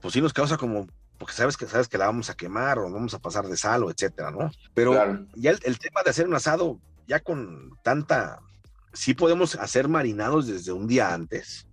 Pues 0.00 0.14
sí 0.14 0.20
nos 0.20 0.32
causa 0.32 0.56
como 0.56 0.86
porque 1.18 1.34
sabes 1.34 1.56
que 1.56 1.66
sabes 1.66 1.88
que 1.88 1.98
la 1.98 2.06
vamos 2.06 2.30
a 2.30 2.34
quemar 2.34 2.78
o 2.78 2.88
vamos 2.92 3.14
a 3.14 3.18
pasar 3.18 3.46
de 3.46 3.56
sal 3.56 3.82
o 3.82 3.90
etcétera, 3.90 4.30
¿no? 4.30 4.52
Pero 4.72 4.94
ya 5.34 5.50
el, 5.50 5.78
tema 5.80 6.02
de 6.04 6.10
hacer 6.10 6.28
un 6.28 6.34
asado 6.34 6.78
ya 7.08 7.18
con 7.18 7.72
tanta 7.82 8.40
sí 8.96 9.14
podemos 9.14 9.54
hacer 9.56 9.88
marinados 9.88 10.46
desde 10.46 10.72
un 10.72 10.86
día 10.86 11.12
antes 11.12 11.68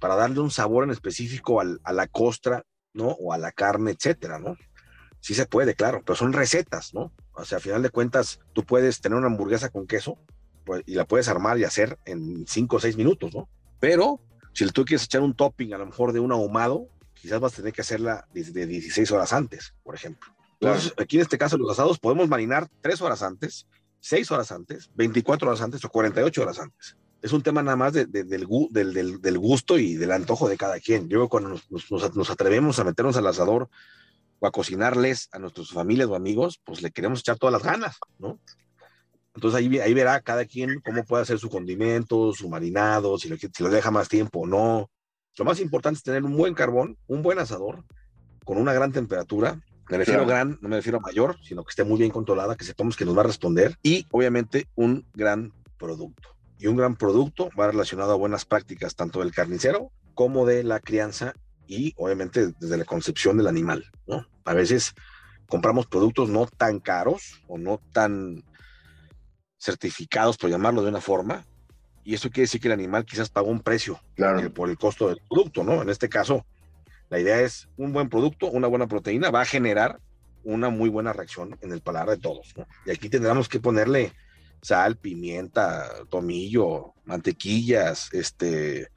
para 0.00 0.16
darle 0.16 0.40
un 0.40 0.50
sabor 0.50 0.84
en 0.84 0.90
específico 0.90 1.60
a 1.60 1.92
la 1.92 2.06
costra, 2.08 2.64
¿no? 2.92 3.08
O 3.08 3.32
a 3.32 3.38
la 3.38 3.52
carne, 3.52 3.92
etcétera, 3.92 4.38
¿no? 4.38 4.56
Sí 5.20 5.34
se 5.34 5.46
puede, 5.46 5.74
claro, 5.74 6.02
pero 6.04 6.16
son 6.16 6.32
recetas, 6.32 6.92
¿no? 6.92 7.12
O 7.32 7.44
sea, 7.44 7.58
a 7.58 7.60
final 7.60 7.82
de 7.82 7.90
cuentas, 7.90 8.40
tú 8.52 8.64
puedes 8.64 9.00
tener 9.00 9.16
una 9.16 9.28
hamburguesa 9.28 9.68
con 9.68 9.86
queso 9.86 10.18
pues, 10.64 10.82
y 10.86 10.94
la 10.94 11.04
puedes 11.04 11.28
armar 11.28 11.58
y 11.58 11.64
hacer 11.64 11.98
en 12.04 12.46
5 12.46 12.76
o 12.76 12.80
6 12.80 12.96
minutos, 12.96 13.34
¿no? 13.34 13.48
Pero 13.80 14.20
si 14.52 14.66
tú 14.68 14.84
quieres 14.84 15.04
echar 15.04 15.22
un 15.22 15.34
topping 15.34 15.72
a 15.74 15.78
lo 15.78 15.86
mejor 15.86 16.12
de 16.12 16.20
un 16.20 16.32
ahumado, 16.32 16.88
quizás 17.14 17.40
vas 17.40 17.54
a 17.54 17.56
tener 17.56 17.72
que 17.72 17.80
hacerla 17.80 18.26
desde 18.34 18.66
16 18.66 19.10
horas 19.12 19.32
antes, 19.32 19.74
por 19.82 19.94
ejemplo. 19.94 20.34
Entonces, 20.60 20.94
aquí 20.98 21.16
en 21.16 21.22
este 21.22 21.38
caso, 21.38 21.58
los 21.58 21.70
asados 21.70 21.98
podemos 21.98 22.28
marinar 22.28 22.68
3 22.80 23.00
horas 23.02 23.22
antes 23.22 23.66
6 24.04 24.30
horas 24.32 24.52
antes, 24.52 24.90
24 24.96 25.48
horas 25.48 25.62
antes 25.62 25.82
o 25.82 25.88
48 25.88 26.42
horas 26.42 26.58
antes. 26.58 26.98
Es 27.22 27.32
un 27.32 27.42
tema 27.42 27.62
nada 27.62 27.78
más 27.78 27.94
del, 27.94 28.10
del, 28.10 29.38
gusto 29.38 29.78
y 29.78 29.94
del 29.94 30.12
antojo 30.12 30.46
de 30.46 30.58
cada 30.58 30.78
quien. 30.78 31.08
Yo 31.08 31.26
cuando 31.30 31.58
nos, 31.70 32.30
atrevemos 32.30 32.78
a 32.78 32.84
meternos 32.84 33.16
al 33.16 33.26
asador 33.26 33.70
o 34.40 34.46
a 34.46 34.50
cocinarles 34.50 35.30
a 35.32 35.38
nuestras 35.38 35.70
familias 35.70 36.10
o 36.10 36.16
amigos, 36.16 36.60
pues 36.64 36.82
le 36.82 36.90
queremos 36.90 37.20
echar 37.20 37.38
todas 37.38 37.54
las 37.54 37.62
ganas, 37.62 37.96
¿no? 38.18 38.38
Entonces 39.34 39.58
ahí, 39.58 39.78
ahí 39.78 39.94
verá 39.94 40.20
cada 40.20 40.44
quien 40.44 40.82
cómo 40.84 41.04
puede 41.04 41.22
hacer 41.22 41.38
su 41.38 41.48
condimento, 41.48 42.34
su 42.34 42.50
marinado, 42.50 43.16
si 43.16 43.30
lo, 43.30 43.38
si 43.38 43.62
lo 43.62 43.70
deja 43.70 43.90
más 43.90 44.10
tiempo 44.10 44.40
o 44.40 44.46
no. 44.46 44.90
Lo 45.38 45.46
más 45.46 45.60
importante 45.60 45.96
es 45.96 46.02
tener 46.02 46.24
un 46.24 46.36
buen 46.36 46.52
carbón, 46.52 46.98
un 47.06 47.22
buen 47.22 47.38
asador, 47.38 47.82
con 48.44 48.58
una 48.58 48.74
gran 48.74 48.92
temperatura, 48.92 49.58
me 49.88 49.98
refiero 49.98 50.26
gran, 50.26 50.58
no 50.60 50.68
me 50.68 50.76
refiero 50.76 50.98
a 50.98 51.00
mayor, 51.00 51.38
sino 51.42 51.64
que 51.64 51.70
esté 51.70 51.84
muy 51.84 51.98
bien 51.98 52.10
controlada, 52.10 52.56
que 52.56 52.64
sepamos 52.64 52.96
que 52.96 53.04
nos 53.04 53.16
va 53.16 53.20
a 53.20 53.26
responder 53.26 53.78
y 53.82 54.06
obviamente 54.10 54.68
un 54.74 55.06
gran 55.14 55.52
producto. 55.78 56.30
Y 56.58 56.66
un 56.68 56.76
gran 56.76 56.96
producto 56.96 57.50
va 57.58 57.66
relacionado 57.66 58.12
a 58.12 58.16
buenas 58.16 58.44
prácticas 58.44 58.94
tanto 58.94 59.20
del 59.20 59.32
carnicero 59.32 59.90
como 60.14 60.46
de 60.46 60.62
la 60.62 60.80
crianza 60.80 61.34
y 61.66 61.92
obviamente 61.96 62.52
desde 62.58 62.76
la 62.76 62.84
concepción 62.84 63.36
del 63.36 63.48
animal, 63.48 63.84
¿no? 64.06 64.26
A 64.44 64.54
veces 64.54 64.94
compramos 65.48 65.86
productos 65.86 66.28
no 66.28 66.46
tan 66.46 66.80
caros 66.80 67.42
o 67.48 67.58
no 67.58 67.80
tan 67.92 68.44
certificados, 69.58 70.36
por 70.36 70.50
llamarlo 70.50 70.82
de 70.82 70.88
una 70.88 71.00
forma, 71.00 71.44
y 72.04 72.14
eso 72.14 72.28
quiere 72.28 72.42
decir 72.42 72.60
que 72.60 72.68
el 72.68 72.72
animal 72.72 73.04
quizás 73.06 73.30
pagó 73.30 73.48
un 73.48 73.60
precio 73.60 73.98
claro. 74.14 74.52
por 74.52 74.68
el 74.68 74.76
costo 74.76 75.08
del 75.08 75.20
producto, 75.28 75.64
¿no? 75.64 75.80
En 75.80 75.88
este 75.88 76.08
caso, 76.08 76.44
la 77.10 77.20
idea 77.20 77.40
es 77.40 77.68
un 77.76 77.92
buen 77.92 78.08
producto, 78.08 78.50
una 78.50 78.68
buena 78.68 78.86
proteína, 78.86 79.30
va 79.30 79.42
a 79.42 79.46
generar 79.46 80.00
una 80.42 80.70
muy 80.70 80.88
buena 80.88 81.12
reacción 81.12 81.56
en 81.60 81.72
el 81.72 81.80
paladar 81.80 82.10
de 82.10 82.18
todos, 82.18 82.54
¿no? 82.56 82.66
Y 82.86 82.90
aquí 82.90 83.08
tendremos 83.08 83.48
que 83.48 83.60
ponerle 83.60 84.12
sal, 84.62 84.96
pimienta, 84.96 85.88
tomillo, 86.08 86.94
mantequillas, 87.04 88.12
este, 88.12 88.88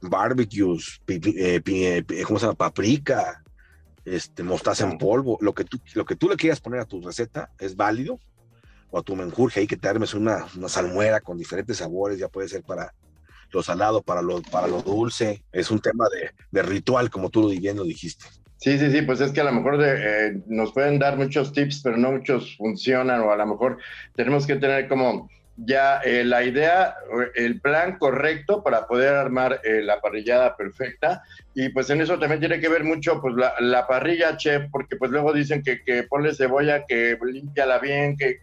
barbecues, 0.00 1.00
eh, 1.06 1.60
eh, 1.64 2.04
¿cómo 2.26 2.38
se 2.38 2.46
llama? 2.46 2.56
Paprika, 2.56 3.42
este, 4.04 4.42
mostaza 4.42 4.88
en 4.88 4.98
polvo, 4.98 5.38
lo 5.40 5.54
que, 5.54 5.64
tú, 5.64 5.78
lo 5.94 6.04
que 6.04 6.16
tú 6.16 6.28
le 6.28 6.36
quieras 6.36 6.60
poner 6.60 6.80
a 6.80 6.86
tu 6.86 7.00
receta 7.02 7.50
es 7.58 7.76
válido, 7.76 8.18
o 8.90 8.98
a 8.98 9.02
tu 9.02 9.14
menjurje 9.14 9.60
ahí 9.60 9.66
que 9.66 9.76
te 9.76 9.88
armes 9.88 10.14
una, 10.14 10.46
una 10.56 10.68
salmuera 10.68 11.20
con 11.20 11.38
diferentes 11.38 11.76
sabores, 11.78 12.18
ya 12.18 12.28
puede 12.28 12.48
ser 12.48 12.62
para 12.62 12.92
lo 13.52 13.62
salado, 13.62 14.02
para 14.02 14.22
lo, 14.22 14.42
para 14.42 14.66
lo 14.66 14.82
dulce, 14.82 15.42
es 15.52 15.70
un 15.70 15.80
tema 15.80 16.06
de, 16.08 16.30
de 16.50 16.62
ritual, 16.62 17.10
como 17.10 17.30
tú 17.30 17.48
bien 17.48 17.76
lo 17.76 17.84
dijiste. 17.84 18.26
Sí, 18.60 18.78
sí, 18.78 18.90
sí, 18.92 19.00
pues 19.02 19.22
es 19.22 19.32
que 19.32 19.40
a 19.40 19.44
lo 19.44 19.52
mejor 19.52 19.78
eh, 19.82 20.38
nos 20.46 20.72
pueden 20.72 20.98
dar 20.98 21.16
muchos 21.16 21.52
tips, 21.52 21.80
pero 21.82 21.96
no 21.96 22.12
muchos 22.12 22.56
funcionan, 22.58 23.22
o 23.22 23.32
a 23.32 23.36
lo 23.36 23.46
mejor 23.46 23.78
tenemos 24.14 24.46
que 24.46 24.56
tener 24.56 24.86
como 24.86 25.30
ya 25.56 26.00
eh, 26.00 26.24
la 26.24 26.42
idea, 26.42 26.94
el 27.34 27.60
plan 27.60 27.98
correcto 27.98 28.62
para 28.62 28.86
poder 28.86 29.14
armar 29.14 29.60
eh, 29.64 29.80
la 29.82 30.02
parrillada 30.02 30.56
perfecta. 30.56 31.22
Y 31.54 31.70
pues 31.70 31.88
en 31.88 32.02
eso 32.02 32.18
también 32.18 32.40
tiene 32.40 32.60
que 32.60 32.68
ver 32.68 32.84
mucho 32.84 33.20
pues 33.22 33.34
la, 33.34 33.86
parrilla, 33.86 34.36
chef, 34.36 34.64
porque 34.70 34.96
pues 34.96 35.10
luego 35.10 35.32
dicen 35.32 35.62
que, 35.62 35.82
que 35.82 36.02
ponle 36.02 36.34
cebolla, 36.34 36.84
que 36.86 37.18
limpiala 37.22 37.78
bien, 37.78 38.16
que 38.16 38.40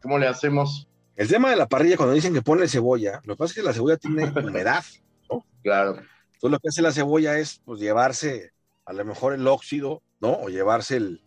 cómo 0.00 0.18
le 0.18 0.28
hacemos. 0.28 0.88
El 1.18 1.28
tema 1.28 1.50
de 1.50 1.56
la 1.56 1.68
parrilla, 1.68 1.96
cuando 1.96 2.14
dicen 2.14 2.32
que 2.32 2.42
ponle 2.42 2.68
cebolla, 2.68 3.20
lo 3.24 3.34
que 3.34 3.38
pasa 3.38 3.50
es 3.50 3.56
que 3.56 3.62
la 3.62 3.72
cebolla 3.74 3.96
tiene 3.98 4.24
humedad, 4.42 4.84
¿no? 5.30 5.44
Claro. 5.62 5.98
Entonces 6.32 6.50
lo 6.50 6.58
que 6.58 6.68
hace 6.68 6.82
la 6.82 6.92
cebolla 6.92 7.38
es 7.38 7.60
pues 7.64 7.80
llevarse 7.80 8.52
a 8.86 8.92
lo 8.92 9.04
mejor 9.04 9.34
el 9.34 9.46
óxido, 9.46 10.02
¿no? 10.20 10.32
O 10.32 10.48
llevarse 10.48 10.96
el, 10.96 11.22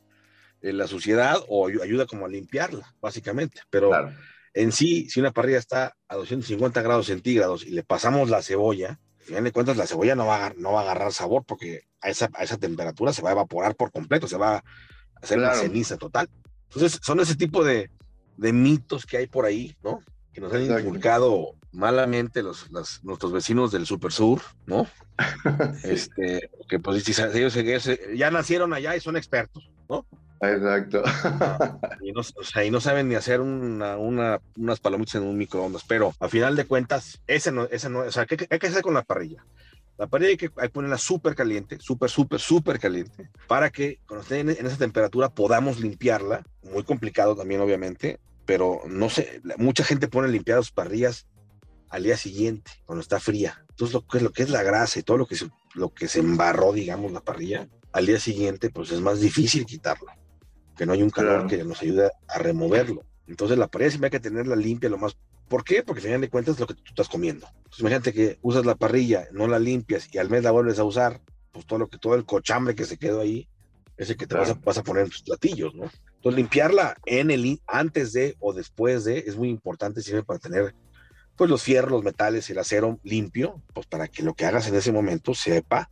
la 0.62 0.88
suciedad 0.88 1.38
o 1.48 1.68
ayuda 1.68 2.08
como 2.08 2.26
a 2.26 2.30
limpiarla, 2.30 2.96
básicamente. 3.00 3.62
Pero 3.70 3.90
claro 3.90 4.12
en 4.54 4.72
sí, 4.72 5.10
si 5.10 5.20
una 5.20 5.32
parrilla 5.32 5.58
está 5.58 5.96
a 6.08 6.16
250 6.16 6.82
grados 6.82 7.08
centígrados 7.08 7.66
y 7.66 7.72
le 7.72 7.84
pasamos 7.84 8.30
la 8.30 8.42
cebolla, 8.42 9.00
al 9.20 9.26
final 9.26 9.44
de 9.44 9.52
cuentas 9.52 9.78
la 9.78 9.88
cebolla 9.88 10.16
no 10.16 10.26
va 10.26 10.48
a, 10.48 10.54
no 10.58 10.74
va 10.74 10.82
a 10.82 10.84
agarrar 10.84 11.14
sabor 11.14 11.44
porque 11.46 11.84
a 12.02 12.10
esa, 12.10 12.30
a 12.34 12.44
esa 12.44 12.58
temperatura 12.58 13.14
se 13.14 13.22
va 13.22 13.30
a 13.30 13.34
evaporar 13.34 13.76
por 13.76 13.92
completo, 13.92 14.28
se 14.28 14.38
va 14.38 14.58
a 14.58 14.64
hacer 15.22 15.38
una 15.38 15.54
ceniza 15.54 15.98
total. 15.98 16.30
Entonces, 16.70 17.00
son 17.02 17.20
ese 17.20 17.36
tipo 17.36 17.64
de, 17.64 17.92
de, 18.42 18.54
mitos 18.54 19.06
que 19.06 19.18
hay 19.18 19.28
por 19.28 19.46
ahí, 19.46 19.76
¿no? 19.84 20.02
Que 20.34 20.42
nos 20.42 20.54
han 20.54 20.64
inculcado 20.64 21.56
malamente 21.72 22.44
los, 22.44 22.70
nuestros 23.04 23.32
vecinos 23.32 23.72
del 23.72 23.86
Super 23.86 24.12
Sur, 24.12 24.42
¿no? 24.66 24.88
este, 25.84 26.50
que 26.68 26.80
pues 26.80 27.08
ellos, 27.08 27.56
ellos 27.56 27.90
ya 28.16 28.32
nacieron 28.32 28.74
allá 28.74 28.96
y 28.96 29.00
son 29.00 29.18
expertos, 29.18 29.70
¿no? 29.90 30.06
Exacto. 30.42 31.04
y, 32.02 32.12
no, 32.12 32.22
o 32.22 32.44
sea, 32.44 32.66
y 32.66 32.72
no 32.72 32.82
saben 32.82 33.08
ni 33.08 33.16
hacer 33.16 33.42
una, 33.42 33.98
una, 33.98 34.40
unas 34.58 34.80
palomitas 34.80 35.16
en 35.16 35.24
un 35.24 35.38
microondas, 35.38 35.84
pero 35.88 36.14
a 36.20 36.28
final 36.28 36.56
de 36.56 36.66
cuentas, 36.66 37.22
ese 37.28 37.52
no, 37.52 37.66
ese 37.66 37.90
no, 37.90 38.00
o 38.00 38.12
sea, 38.12 38.26
¿qué, 38.26 38.48
hay 38.50 38.60
que 38.60 38.68
hacer 38.68 38.82
con 38.82 38.96
la 38.96 39.04
parrilla? 39.04 39.46
La 40.00 40.08
parrilla 40.08 40.32
hay 40.32 40.38
que, 40.38 40.50
hay 40.58 40.68
que 40.68 40.74
ponerla 40.74 40.98
súper 40.98 41.36
caliente, 41.36 41.78
súper, 41.80 42.10
súper, 42.10 42.40
súper 42.40 42.80
caliente, 42.80 43.30
para 43.48 43.70
que 43.70 44.00
cuando 44.08 44.24
esté 44.24 44.40
en, 44.40 44.50
esa 44.50 44.78
temperatura 44.78 45.30
podamos 45.30 45.80
limpiarla. 45.80 46.44
Muy 46.64 46.84
complicado 46.84 47.36
también, 47.36 47.62
obviamente, 47.62 48.20
pero 48.46 48.82
no 48.88 49.10
sé, 49.10 49.42
mucha 49.58 49.84
gente 49.84 50.08
pone 50.08 50.28
limpiar 50.28 50.58
las 50.58 50.72
parrillas 50.72 51.28
al 51.90 52.04
día 52.04 52.18
siguiente, 52.18 52.72
cuando 52.86 53.02
está 53.02 53.20
fría. 53.20 53.66
Entonces, 53.70 53.94
lo 53.94 54.08
que 54.08 54.18
es, 54.18 54.24
lo 54.24 54.32
que 54.32 54.44
es 54.44 54.50
la 54.50 54.64
grasa 54.64 55.00
y 55.00 55.04
todo 55.04 55.18
lo 55.18 55.28
que, 55.28 55.36
se, 55.36 55.50
lo 55.74 55.94
que 55.94 56.08
se 56.08 56.20
embarró, 56.20 56.72
digamos, 56.72 57.12
la 57.12 57.22
parrilla, 57.22 57.68
al 57.92 58.06
día 58.06 58.20
siguiente, 58.20 58.70
pues 58.70 58.92
es 58.92 59.02
más 59.02 59.20
difícil 59.20 59.66
quitarlo 59.66 60.08
que 60.82 60.86
no 60.88 60.94
hay 60.94 61.04
un 61.04 61.10
calor 61.12 61.46
que 61.46 61.64
nos 61.64 61.82
ayude 61.84 62.10
a 62.28 62.40
removerlo. 62.40 63.04
Entonces 63.28 63.58
la 63.58 63.68
parrilla 63.68 63.92
siempre 63.92 64.08
hay 64.08 64.12
que 64.12 64.20
tenerla 64.20 64.56
limpia 64.56 64.90
lo 64.90 64.98
más... 64.98 65.16
¿Por 65.48 65.64
qué? 65.64 65.84
Porque 65.84 66.00
al 66.00 66.06
final 66.06 66.22
de 66.22 66.30
cuentas 66.30 66.56
es 66.56 66.60
lo 66.60 66.66
que 66.66 66.74
tú 66.74 66.82
estás 66.88 67.08
comiendo. 67.08 67.46
Entonces 67.58 67.82
imagínate 67.82 68.14
que 68.14 68.40
usas 68.42 68.66
la 68.66 68.74
parrilla, 68.74 69.28
no 69.32 69.48
la 69.48 69.60
limpias 69.60 70.08
y 70.12 70.18
al 70.18 70.32
mes 70.32 70.44
la 70.44 70.50
vuelves 70.50 70.80
a 70.80 70.84
usar, 70.84 71.22
pues 71.52 71.66
todo 71.68 71.78
lo 71.78 71.88
que 71.88 71.98
todo 71.98 72.16
el 72.16 72.26
cochambre 72.26 72.74
que 72.74 72.86
se 72.86 72.98
quedó 72.98 73.22
ahí, 73.22 73.48
ese 73.98 74.16
que 74.16 74.28
te 74.28 74.36
vas, 74.36 74.50
a, 74.50 74.54
vas, 74.54 74.78
a, 74.78 74.84
poner 74.84 75.04
en 75.04 75.10
tus 75.10 75.24
platillos, 75.24 75.74
¿no? 75.76 75.92
Entonces 76.16 76.38
limpiarla 76.38 76.98
en 77.06 77.32
el 77.32 77.60
antes 77.68 78.14
de 78.14 78.36
o 78.40 78.54
después 78.54 79.06
de 79.06 79.20
es 79.20 79.36
muy 79.38 79.50
importante 79.50 80.02
siempre 80.02 80.24
para 80.24 80.40
tener 80.40 80.76
pues 81.36 81.50
los 81.50 81.64
fierros, 81.64 81.92
los 81.92 82.04
metales, 82.04 82.50
el 82.50 82.60
acero 82.60 83.00
limpio, 83.04 83.62
pues 83.74 83.88
para 83.88 84.08
que 84.08 84.24
lo 84.24 84.34
que 84.34 84.46
hagas 84.46 84.68
en 84.68 84.76
ese 84.76 84.92
momento 84.92 85.34
sepa 85.34 85.90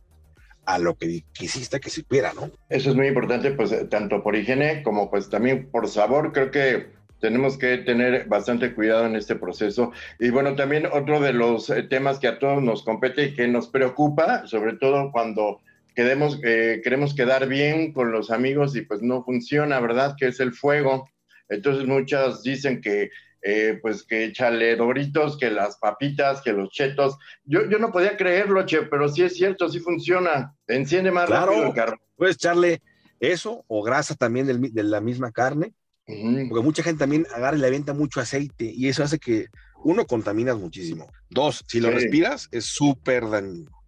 a 0.64 0.78
lo 0.78 0.96
que 0.96 1.24
quisiste 1.32 1.80
que 1.80 1.90
supiera, 1.90 2.32
¿no? 2.32 2.50
Eso 2.68 2.90
es 2.90 2.96
muy 2.96 3.08
importante, 3.08 3.50
pues 3.50 3.74
tanto 3.88 4.22
por 4.22 4.36
higiene 4.36 4.82
como 4.82 5.10
pues 5.10 5.28
también 5.28 5.68
por 5.70 5.88
sabor, 5.88 6.32
creo 6.32 6.50
que 6.50 7.00
tenemos 7.20 7.58
que 7.58 7.78
tener 7.78 8.26
bastante 8.26 8.74
cuidado 8.74 9.06
en 9.06 9.14
este 9.14 9.36
proceso. 9.36 9.92
Y 10.18 10.30
bueno, 10.30 10.56
también 10.56 10.86
otro 10.86 11.20
de 11.20 11.32
los 11.32 11.70
eh, 11.70 11.82
temas 11.82 12.18
que 12.18 12.28
a 12.28 12.38
todos 12.38 12.62
nos 12.62 12.82
compete 12.82 13.24
y 13.24 13.34
que 13.34 13.46
nos 13.46 13.68
preocupa, 13.68 14.46
sobre 14.46 14.74
todo 14.74 15.12
cuando 15.12 15.60
queremos, 16.00 16.40
eh, 16.42 16.80
queremos 16.82 17.14
quedar 17.14 17.46
bien 17.46 17.92
con 17.92 18.10
los 18.10 18.30
amigos 18.30 18.74
y 18.74 18.80
pues 18.80 19.02
no 19.02 19.22
funciona, 19.22 19.78
¿verdad? 19.80 20.16
Que 20.18 20.28
es 20.28 20.40
el 20.40 20.54
fuego. 20.54 21.10
Entonces 21.50 21.86
muchas 21.86 22.42
dicen 22.42 22.80
que 22.80 23.10
eh, 23.42 23.78
pues 23.82 24.04
que 24.04 24.24
échale 24.24 24.76
doritos, 24.76 25.36
que 25.36 25.50
las 25.50 25.76
papitas, 25.76 26.40
que 26.40 26.54
los 26.54 26.70
chetos. 26.70 27.18
Yo, 27.44 27.68
yo 27.68 27.78
no 27.78 27.92
podía 27.92 28.16
creerlo, 28.16 28.64
che, 28.64 28.82
pero 28.82 29.10
sí 29.10 29.24
es 29.24 29.34
cierto, 29.34 29.68
sí 29.68 29.78
funciona. 29.80 30.54
Enciende 30.66 31.10
más 31.10 31.28
rápido 31.28 31.66
el 31.66 31.74
carbón. 31.74 31.98
Puedes 32.16 32.36
echarle 32.36 32.80
eso 33.18 33.66
o 33.68 33.82
grasa 33.82 34.14
también 34.14 34.46
de 34.46 34.82
la 34.82 35.02
misma 35.02 35.32
carne, 35.32 35.74
porque 36.06 36.64
mucha 36.64 36.82
gente 36.82 37.00
también 37.00 37.26
agarra 37.34 37.58
y 37.58 37.60
le 37.60 37.66
avienta 37.66 37.92
mucho 37.92 38.20
aceite 38.20 38.72
y 38.74 38.88
eso 38.88 39.02
hace 39.02 39.18
que, 39.18 39.48
uno, 39.84 40.06
contaminas 40.06 40.56
muchísimo. 40.56 41.10
Dos, 41.28 41.62
si 41.68 41.78
lo 41.78 41.90
respiras, 41.90 42.48
es 42.52 42.64
súper 42.64 43.28
dañino. 43.28 43.79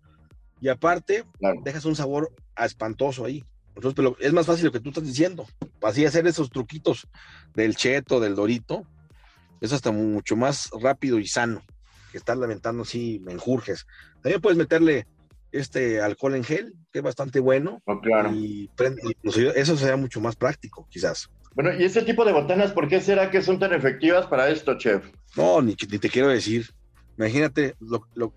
Y 0.63 0.69
aparte, 0.69 1.25
dejas 1.65 1.85
un 1.85 1.97
sabor 1.97 2.33
espantoso 2.57 3.25
ahí. 3.25 3.45
Entonces, 3.75 3.95
pero 3.97 4.17
es 4.21 4.33
más 4.33 4.47
fácil 4.47 4.67
lo 4.67 4.73
que 4.73 4.79
tú 4.79 4.91
estás 4.91 5.05
diciendo. 5.05 5.45
Así 5.83 6.07
hacer 6.07 6.25
esos 6.29 6.51
truquitos 6.51 7.09
del 7.53 7.75
cheto, 7.75 8.21
del 8.21 8.37
dorito, 8.37 8.87
es 9.61 9.73
hasta 9.73 9.91
mucho 9.91 10.37
más 10.37 10.71
rápido 10.81 11.19
y 11.19 11.27
sano 11.27 11.63
que 12.13 12.19
estar 12.19 12.37
lamentando 12.37 12.83
así 12.83 13.21
menjurjes. 13.25 13.87
También 14.23 14.41
puedes 14.41 14.57
meterle 14.57 15.07
este 15.51 16.01
alcohol 16.01 16.37
en 16.37 16.45
gel, 16.45 16.75
que 16.93 17.01
es 17.01 17.05
bastante 17.05 17.41
bueno. 17.41 17.83
Oh, 17.87 18.01
claro. 18.01 18.33
Y, 18.33 18.71
eso 19.57 19.77
sería 19.77 19.97
mucho 19.97 20.21
más 20.21 20.37
práctico, 20.37 20.87
quizás. 20.89 21.29
Bueno, 21.55 21.73
¿y 21.77 21.85
este 21.85 22.03
tipo 22.03 22.25
de 22.25 22.33
botanas 22.33 22.71
por 22.71 22.89
qué 22.89 23.01
será 23.01 23.31
que 23.31 23.43
son 23.43 23.59
tan 23.59 23.73
efectivas 23.73 24.27
para 24.27 24.49
esto, 24.49 24.79
chef? 24.79 25.11
No, 25.37 25.61
ni, 25.61 25.75
te 25.75 26.09
quiero 26.09 26.29
decir. 26.29 26.71
Imagínate, 27.23 27.77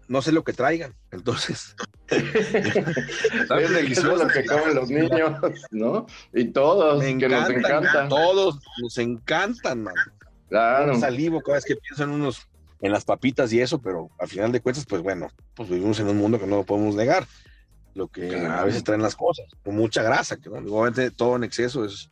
no 0.08 0.22
sé 0.22 0.32
lo 0.32 0.44
que 0.44 0.54
traigan, 0.54 0.94
entonces. 1.12 1.76
es 2.08 3.70
delicioso 3.72 4.16
lo 4.16 4.28
que 4.28 4.46
comen 4.46 4.76
los 4.76 4.90
niños, 4.90 5.40
¿no? 5.72 6.06
Y 6.32 6.46
todos, 6.50 7.04
que 7.04 7.28
nos 7.28 7.50
encantan. 7.50 8.10
Todos 8.10 8.60
nos 8.80 8.98
encantan, 9.00 9.84
man. 9.84 9.96
Claro. 10.50 11.00
Salivo 11.00 11.42
cada 11.42 11.56
vez 11.56 11.66
que 11.66 11.76
pienso 11.76 12.04
en 12.04 12.12
unos, 12.12 12.48
en 12.80 12.92
las 12.92 13.06
papitas 13.06 13.52
y 13.54 13.60
eso, 13.60 13.82
pero 13.82 14.12
al 14.20 14.28
final 14.28 14.52
de 14.52 14.62
cuentas, 14.62 14.86
pues 14.88 15.02
bueno, 15.02 15.30
pues 15.56 15.68
vivimos 15.68 16.00
en 16.00 16.10
un 16.10 16.18
mundo 16.18 16.40
que 16.40 16.46
no 16.46 16.58
lo 16.58 16.64
podemos 16.64 16.94
negar. 16.94 17.26
Lo 17.96 18.08
que 18.08 18.36
a 18.36 18.64
veces 18.66 18.84
traen 18.84 19.02
las 19.02 19.16
cosas, 19.16 19.48
con 19.64 19.76
mucha 19.76 20.04
grasa, 20.04 20.38
que 20.38 20.50
¿no? 20.50 20.58
obviamente 20.58 21.10
todo 21.10 21.38
en 21.38 21.44
exceso 21.44 21.86
es 21.86 22.08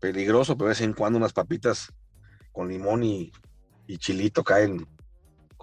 peligroso, 0.00 0.54
pero 0.58 0.66
de 0.66 0.70
vez 0.72 0.80
en 0.82 0.92
cuando 0.92 1.16
unas 1.18 1.32
papitas 1.32 1.94
con 2.52 2.68
limón 2.68 3.04
y, 3.04 3.32
chilito 3.98 4.44
caen 4.44 4.86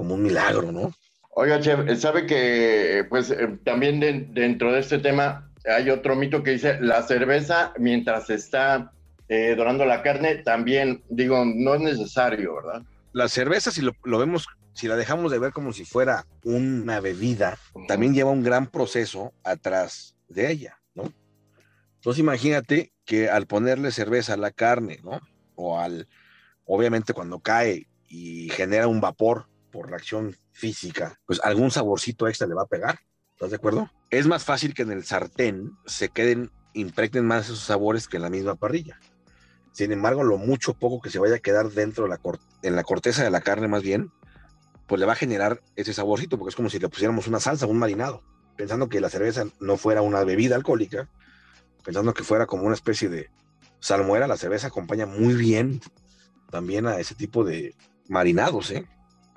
como 0.02 0.16
un 0.16 0.24
milagro, 0.24 0.72
¿no? 0.72 0.92
Oiga, 1.36 1.60
Chef, 1.60 1.80
sabe 2.00 2.26
que 2.26 3.06
pues 3.08 3.30
eh, 3.30 3.60
también 3.64 4.00
dentro 4.34 4.74
de 4.74 4.80
este 4.80 4.98
tema 4.98 5.52
hay 5.64 5.92
otro 5.92 6.16
mito 6.16 6.42
que 6.42 6.52
dice 6.54 6.82
la 6.82 7.04
cerveza 7.04 7.72
mientras 7.78 8.32
está 8.32 8.94
eh, 9.30 9.54
dorando 9.56 9.86
la 9.86 10.02
carne, 10.02 10.38
también 10.38 11.04
digo, 11.08 11.46
no 11.46 11.76
es 11.76 11.82
necesario, 11.82 12.56
¿verdad? 12.56 12.82
La 13.14 13.30
cerveza, 13.30 13.70
si 13.70 13.84
lo, 13.84 13.94
vemos, 14.18 14.48
si 14.74 14.88
la 14.88 14.96
dejamos 14.96 15.32
de 15.32 15.38
ver 15.38 15.54
como 15.54 15.72
si 15.72 15.86
fuera 15.86 16.26
una 16.44 17.00
bebida, 17.00 17.60
también 17.88 18.16
lleva 18.16 18.32
un 18.32 18.42
gran 18.42 18.66
proceso 18.66 19.34
atrás 19.44 20.16
de 20.30 20.50
ella, 20.50 20.80
¿no? 20.96 21.14
Entonces 21.98 22.20
imagínate 22.22 22.92
que 23.06 23.30
al 23.30 23.46
ponerle 23.46 23.92
cerveza 23.92 24.34
a 24.34 24.38
la 24.38 24.50
carne, 24.50 24.98
¿no? 25.04 25.22
O 25.54 25.78
al, 25.78 26.08
obviamente 26.66 27.14
cuando 27.14 27.40
cae 27.40 27.86
y 28.10 28.50
genera 28.50 28.88
un 28.88 29.00
vapor 29.00 29.46
por 29.72 29.90
reacción 29.90 30.36
física, 30.52 31.18
pues 31.26 31.40
algún 31.44 31.72
saborcito 31.72 32.28
extra 32.28 32.48
le 32.48 32.54
va 32.54 32.64
a 32.64 32.68
pegar. 32.68 33.00
¿Estás 33.34 33.50
de 33.50 33.56
acuerdo? 33.56 33.90
Es 34.10 34.28
más 34.28 34.44
fácil 34.44 34.74
que 34.74 34.84
en 34.84 34.92
el 34.92 35.04
sartén 35.04 35.72
se 35.86 36.10
queden, 36.10 36.52
impregnen 36.74 37.26
más 37.26 37.46
esos 37.46 37.60
sabores 37.60 38.08
que 38.08 38.18
en 38.18 38.24
la 38.24 38.30
misma 38.30 38.56
parrilla. 38.56 39.00
Sin 39.72 39.92
embargo, 39.92 40.24
lo 40.24 40.38
mucho 40.38 40.74
poco 40.74 41.02
que 41.02 41.10
se 41.10 41.18
vaya 41.18 41.36
a 41.36 41.40
quedar 41.40 41.70
dentro 41.72 42.04
de 42.04 42.10
la, 42.10 42.20
en 42.62 42.76
la 42.76 42.84
corteza 42.84 43.24
de 43.24 43.32
la 43.32 43.42
carne 43.42 43.68
más 43.68 43.82
bien, 43.82 44.12
pues 44.88 45.00
le 45.00 45.06
va 45.06 45.14
a 45.14 45.16
generar 45.16 45.62
ese 45.76 45.94
saborcito, 45.94 46.38
porque 46.38 46.50
es 46.50 46.56
como 46.56 46.70
si 46.70 46.78
le 46.78 46.90
pusiéramos 46.90 47.28
una 47.28 47.40
salsa, 47.40 47.66
un 47.66 47.80
marinado, 47.80 48.22
pensando 48.58 48.90
que 48.90 49.00
la 49.00 49.10
cerveza 49.10 49.46
no 49.60 49.78
fuera 49.78 50.02
una 50.02 50.24
bebida 50.24 50.56
alcohólica, 50.56 51.10
pensando 51.84 52.14
que 52.14 52.24
fuera 52.24 52.46
como 52.46 52.64
una 52.64 52.76
especie 52.76 53.08
de 53.08 53.30
salmuera, 53.80 54.28
la 54.28 54.38
cerveza 54.38 54.68
acompaña 54.68 55.06
muy 55.06 55.34
bien 55.34 55.82
también 56.50 56.86
a 56.86 57.00
ese 57.00 57.16
tipo 57.16 57.44
de 57.44 57.74
marinados, 58.08 58.72
¿eh? 58.72 58.86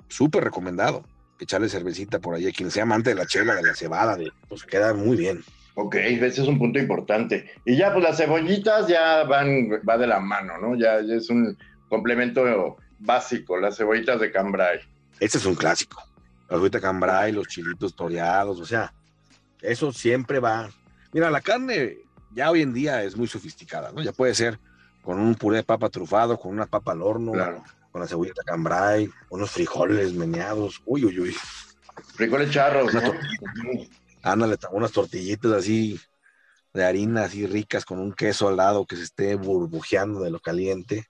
Súper 0.07 0.43
recomendado. 0.43 1.03
Echarle 1.39 1.67
cervecita 1.67 2.19
por 2.19 2.35
ahí 2.35 2.47
a 2.47 2.51
quien 2.51 2.71
sea 2.71 2.83
amante 2.83 3.09
de 3.09 3.15
la 3.15 3.25
chela, 3.25 3.55
de 3.55 3.63
la 3.63 3.75
cebada, 3.75 4.15
de, 4.15 4.31
pues 4.47 4.63
queda 4.63 4.93
muy 4.93 5.17
bien. 5.17 5.43
Ok, 5.75 5.95
ese 5.95 6.27
es 6.27 6.47
un 6.47 6.57
punto 6.57 6.79
importante. 6.79 7.51
Y 7.65 7.75
ya, 7.75 7.91
pues 7.91 8.03
las 8.03 8.17
cebollitas 8.17 8.87
ya 8.87 9.23
van, 9.23 9.69
va 9.87 9.97
de 9.97 10.07
la 10.07 10.21
mano, 10.21 10.57
¿no? 10.57 10.75
Ya, 10.75 10.99
es 10.99 11.29
un 11.29 11.57
complemento 11.89 12.77
básico, 12.99 13.57
las 13.57 13.77
cebollitas 13.77 14.21
de 14.21 14.31
cambrai. 14.31 14.79
Ese 15.19 15.37
es 15.37 15.45
un 15.45 15.55
clásico. 15.55 16.01
La 16.47 16.55
cebollita 16.55 16.79
cambrai, 16.79 17.31
los 17.31 17.47
chilitos 17.47 17.95
toreados, 17.95 18.59
o 18.59 18.65
sea, 18.65 18.93
eso 19.61 19.91
siempre 19.91 20.39
va. 20.39 20.69
Mira, 21.11 21.29
la 21.29 21.41
carne 21.41 21.97
ya 22.33 22.51
hoy 22.51 22.61
en 22.61 22.73
día 22.73 23.03
es 23.03 23.17
muy 23.17 23.27
sofisticada, 23.27 23.91
¿no? 23.91 24.01
Ya 24.01 24.11
puede 24.11 24.35
ser 24.35 24.59
con 25.01 25.19
un 25.19 25.35
puré 25.35 25.57
de 25.57 25.63
papa 25.63 25.89
trufado, 25.89 26.39
con 26.39 26.51
una 26.51 26.65
papa 26.65 26.91
al 26.91 27.01
horno, 27.01 27.33
con 27.95 28.01
la 28.01 28.09
cebollita 28.09 28.43
cambrai, 28.43 29.09
unos 29.29 29.51
frijoles 29.51 30.11
meneados, 30.11 30.81
uy, 30.85 31.05
uy, 31.05 31.17
uy. 31.17 31.35
Frijoles 32.15 32.51
charros, 32.51 32.93
¿no? 32.93 33.01
ándale, 34.21 34.57
unas 34.71 34.91
tortillitas 34.91 35.53
así 35.53 35.97
de 36.73 36.83
harina, 36.83 37.23
así 37.23 37.47
ricas, 37.47 37.85
con 37.85 37.99
un 37.99 38.11
queso 38.11 38.49
al 38.49 38.57
lado 38.57 38.85
que 38.85 38.97
se 38.97 39.03
esté 39.03 39.35
burbujeando 39.35 40.19
de 40.19 40.29
lo 40.29 40.41
caliente. 40.41 41.05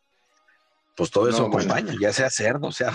Pues 0.96 1.10
todo 1.10 1.27
eso 1.27 1.48
acompaña, 1.48 1.96
ya 2.00 2.13
sea 2.13 2.30
cerdo, 2.30 2.72
sea 2.72 2.92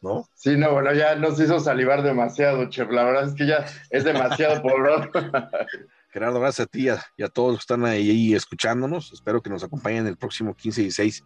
¿no? 0.00 0.26
Sí, 0.34 0.56
no, 0.56 0.72
bueno, 0.72 0.94
ya 0.94 1.14
nos 1.14 1.38
hizo 1.38 1.60
salivar 1.60 2.02
demasiado, 2.02 2.70
chef. 2.70 2.90
La 2.90 3.04
verdad 3.04 3.28
es 3.28 3.34
que 3.34 3.46
ya 3.46 3.66
es 3.90 4.04
demasiado 4.04 4.62
por 4.62 4.72
Gerardo, 6.08 6.40
gracias 6.40 6.66
a 6.66 6.70
ti 6.70 6.88
y 7.18 7.22
a, 7.22 7.28
todos 7.28 7.50
los 7.50 7.58
que 7.58 7.74
están 7.74 7.84
ahí, 7.84 8.32
escuchándonos. 8.32 9.12
Espero 9.12 9.42
que 9.42 9.50
nos 9.50 9.62
acompañen 9.62 10.06
el 10.06 10.16
próximo 10.16 10.54
15 10.54 10.80
y 10.80 10.84
16 10.84 11.24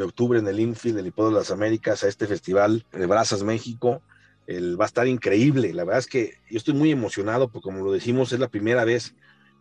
de 0.00 0.06
octubre 0.06 0.38
en 0.38 0.48
el 0.48 0.60
Infield 0.60 0.96
del 0.96 1.06
Hipódromo 1.06 1.36
de 1.36 1.42
las 1.42 1.50
Américas 1.50 2.02
a 2.04 2.08
este 2.08 2.26
festival 2.26 2.84
de 2.92 3.06
Brazas 3.06 3.42
México 3.42 4.02
va 4.48 4.84
a 4.84 4.86
estar 4.86 5.06
increíble. 5.06 5.72
La 5.72 5.84
verdad 5.84 6.00
es 6.00 6.06
que 6.06 6.34
yo 6.50 6.58
estoy 6.58 6.74
muy 6.74 6.90
emocionado 6.90 7.50
porque 7.50 7.64
como 7.64 7.84
lo 7.84 7.92
decimos, 7.92 8.32
es 8.32 8.40
la 8.40 8.48
primera 8.48 8.84
vez 8.84 9.14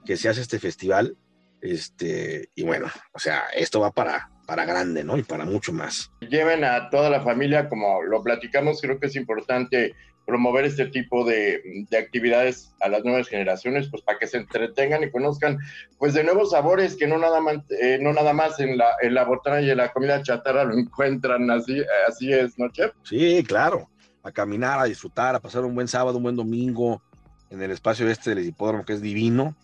que 0.05 0.17
se 0.17 0.29
hace 0.29 0.41
este 0.41 0.59
festival. 0.59 1.17
Este, 1.61 2.49
y 2.55 2.63
bueno, 2.63 2.87
o 3.11 3.19
sea, 3.19 3.43
esto 3.53 3.81
va 3.81 3.91
para, 3.91 4.31
para 4.47 4.65
grande, 4.65 5.03
¿no? 5.03 5.17
Y 5.17 5.23
para 5.23 5.45
mucho 5.45 5.73
más. 5.73 6.09
Lleven 6.21 6.63
a 6.63 6.89
toda 6.89 7.09
la 7.09 7.21
familia, 7.21 7.67
como 7.67 8.01
lo 8.01 8.23
platicamos, 8.23 8.81
creo 8.81 8.99
que 8.99 9.07
es 9.07 9.15
importante 9.15 9.93
promover 10.29 10.63
este 10.63 10.85
tipo 10.85 11.25
de, 11.25 11.85
de, 11.89 11.97
actividades 11.97 12.71
a 12.79 12.87
las 12.87 13.03
nuevas 13.03 13.27
generaciones, 13.27 13.89
pues 13.89 14.03
para 14.03 14.17
que 14.17 14.27
se 14.27 14.37
entretengan 14.37 15.03
y 15.03 15.11
conozcan 15.11 15.57
pues 15.97 16.13
de 16.13 16.23
nuevos 16.23 16.51
sabores 16.51 16.95
que 16.95 17.07
no 17.07 17.17
nada 17.17 17.41
más, 17.41 17.57
eh, 17.81 17.99
no 17.99 18.13
nada 18.13 18.31
más 18.31 18.59
en 18.59 18.77
la, 18.77 18.91
en 19.01 19.13
la 19.15 19.25
botana 19.25 19.61
y 19.61 19.69
en 19.69 19.77
la 19.77 19.91
comida 19.91 20.21
chatarra 20.21 20.63
lo 20.63 20.77
encuentran 20.77 21.49
así, 21.51 21.83
así 22.07 22.31
es, 22.31 22.57
¿no, 22.57 22.69
Chef? 22.69 22.91
Sí, 23.03 23.43
claro 23.45 23.89
a 24.23 24.31
caminar, 24.31 24.79
a 24.79 24.85
disfrutar, 24.85 25.35
a 25.35 25.39
pasar 25.39 25.65
un 25.65 25.75
buen 25.75 25.87
sábado, 25.87 26.17
un 26.17 26.23
buen 26.23 26.35
domingo 26.35 27.01
en 27.49 27.61
el 27.61 27.71
espacio 27.71 28.07
este 28.09 28.35
del 28.35 28.45
hipódromo 28.45 28.85
que 28.85 28.93
es 28.93 29.01
divino 29.01 29.55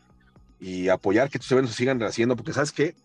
y 0.60 0.90
apoyar 0.90 1.30
que 1.30 1.38
estos 1.38 1.52
eventos 1.52 1.76
sigan 1.76 2.02
haciendo, 2.04 2.36
porque 2.36 2.54
sabes 2.54 2.72
que 2.72 2.96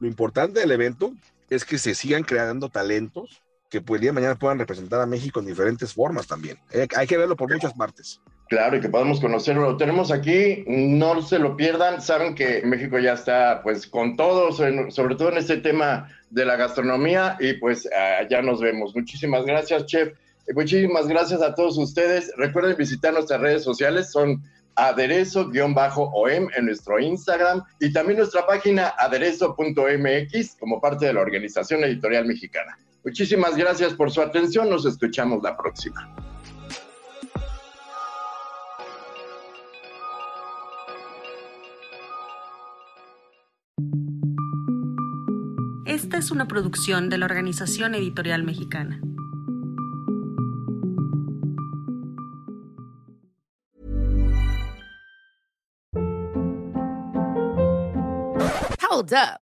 lo 0.00 0.06
importante 0.06 0.60
del 0.60 0.70
evento 0.70 1.12
es 1.48 1.64
que 1.64 1.78
se 1.78 1.94
sigan 1.94 2.24
creando 2.24 2.68
talentos 2.68 3.42
que 3.68 3.80
pues 3.80 3.98
el 3.98 4.02
día 4.02 4.08
de 4.10 4.14
mañana 4.14 4.38
puedan 4.38 4.58
representar 4.58 5.00
a 5.00 5.06
México 5.06 5.40
en 5.40 5.46
diferentes 5.46 5.92
formas 5.92 6.26
también. 6.26 6.58
Eh, 6.72 6.88
hay 6.96 7.06
que 7.06 7.18
verlo 7.18 7.36
por 7.36 7.52
muchas 7.52 7.74
partes. 7.74 8.20
Claro, 8.48 8.76
y 8.78 8.80
que 8.80 8.88
podamos 8.88 9.20
conocerlo. 9.20 9.62
Lo 9.62 9.76
tenemos 9.76 10.10
aquí, 10.10 10.64
no 10.66 11.20
se 11.20 11.38
lo 11.38 11.54
pierdan. 11.56 12.00
Saben 12.00 12.34
que 12.34 12.62
México 12.64 12.98
ya 12.98 13.12
está 13.12 13.60
pues 13.62 13.86
con 13.86 14.16
todo, 14.16 14.52
sobre 14.52 15.14
todo 15.16 15.30
en 15.30 15.36
este 15.36 15.58
tema 15.58 16.08
de 16.30 16.46
la 16.46 16.56
gastronomía 16.56 17.36
y 17.40 17.54
pues 17.54 17.88
ya 18.30 18.40
nos 18.40 18.60
vemos. 18.60 18.94
Muchísimas 18.94 19.44
gracias, 19.44 19.84
chef. 19.84 20.14
Muchísimas 20.54 21.06
gracias 21.06 21.42
a 21.42 21.54
todos 21.54 21.76
ustedes. 21.76 22.32
Recuerden 22.38 22.74
visitar 22.76 23.12
nuestras 23.12 23.40
redes 23.40 23.64
sociales, 23.64 24.10
son 24.10 24.42
aderezo-om 24.76 26.48
en 26.56 26.64
nuestro 26.64 26.98
Instagram 26.98 27.62
y 27.80 27.92
también 27.92 28.18
nuestra 28.18 28.46
página 28.46 28.94
aderezo.mx 28.96 30.56
como 30.58 30.80
parte 30.80 31.06
de 31.06 31.12
la 31.12 31.20
Organización 31.20 31.84
Editorial 31.84 32.24
Mexicana. 32.24 32.78
Muchísimas 33.08 33.56
gracias 33.56 33.94
por 33.94 34.10
su 34.10 34.20
atención, 34.20 34.68
nos 34.68 34.84
escuchamos 34.84 35.42
la 35.42 35.56
próxima. 35.56 36.14
Esta 45.86 46.18
es 46.18 46.30
una 46.30 46.46
producción 46.46 47.08
de 47.08 47.16
la 47.16 47.24
Organización 47.24 47.94
Editorial 47.94 48.44
Mexicana. 48.44 49.00
Hold 58.90 59.14
up. 59.14 59.47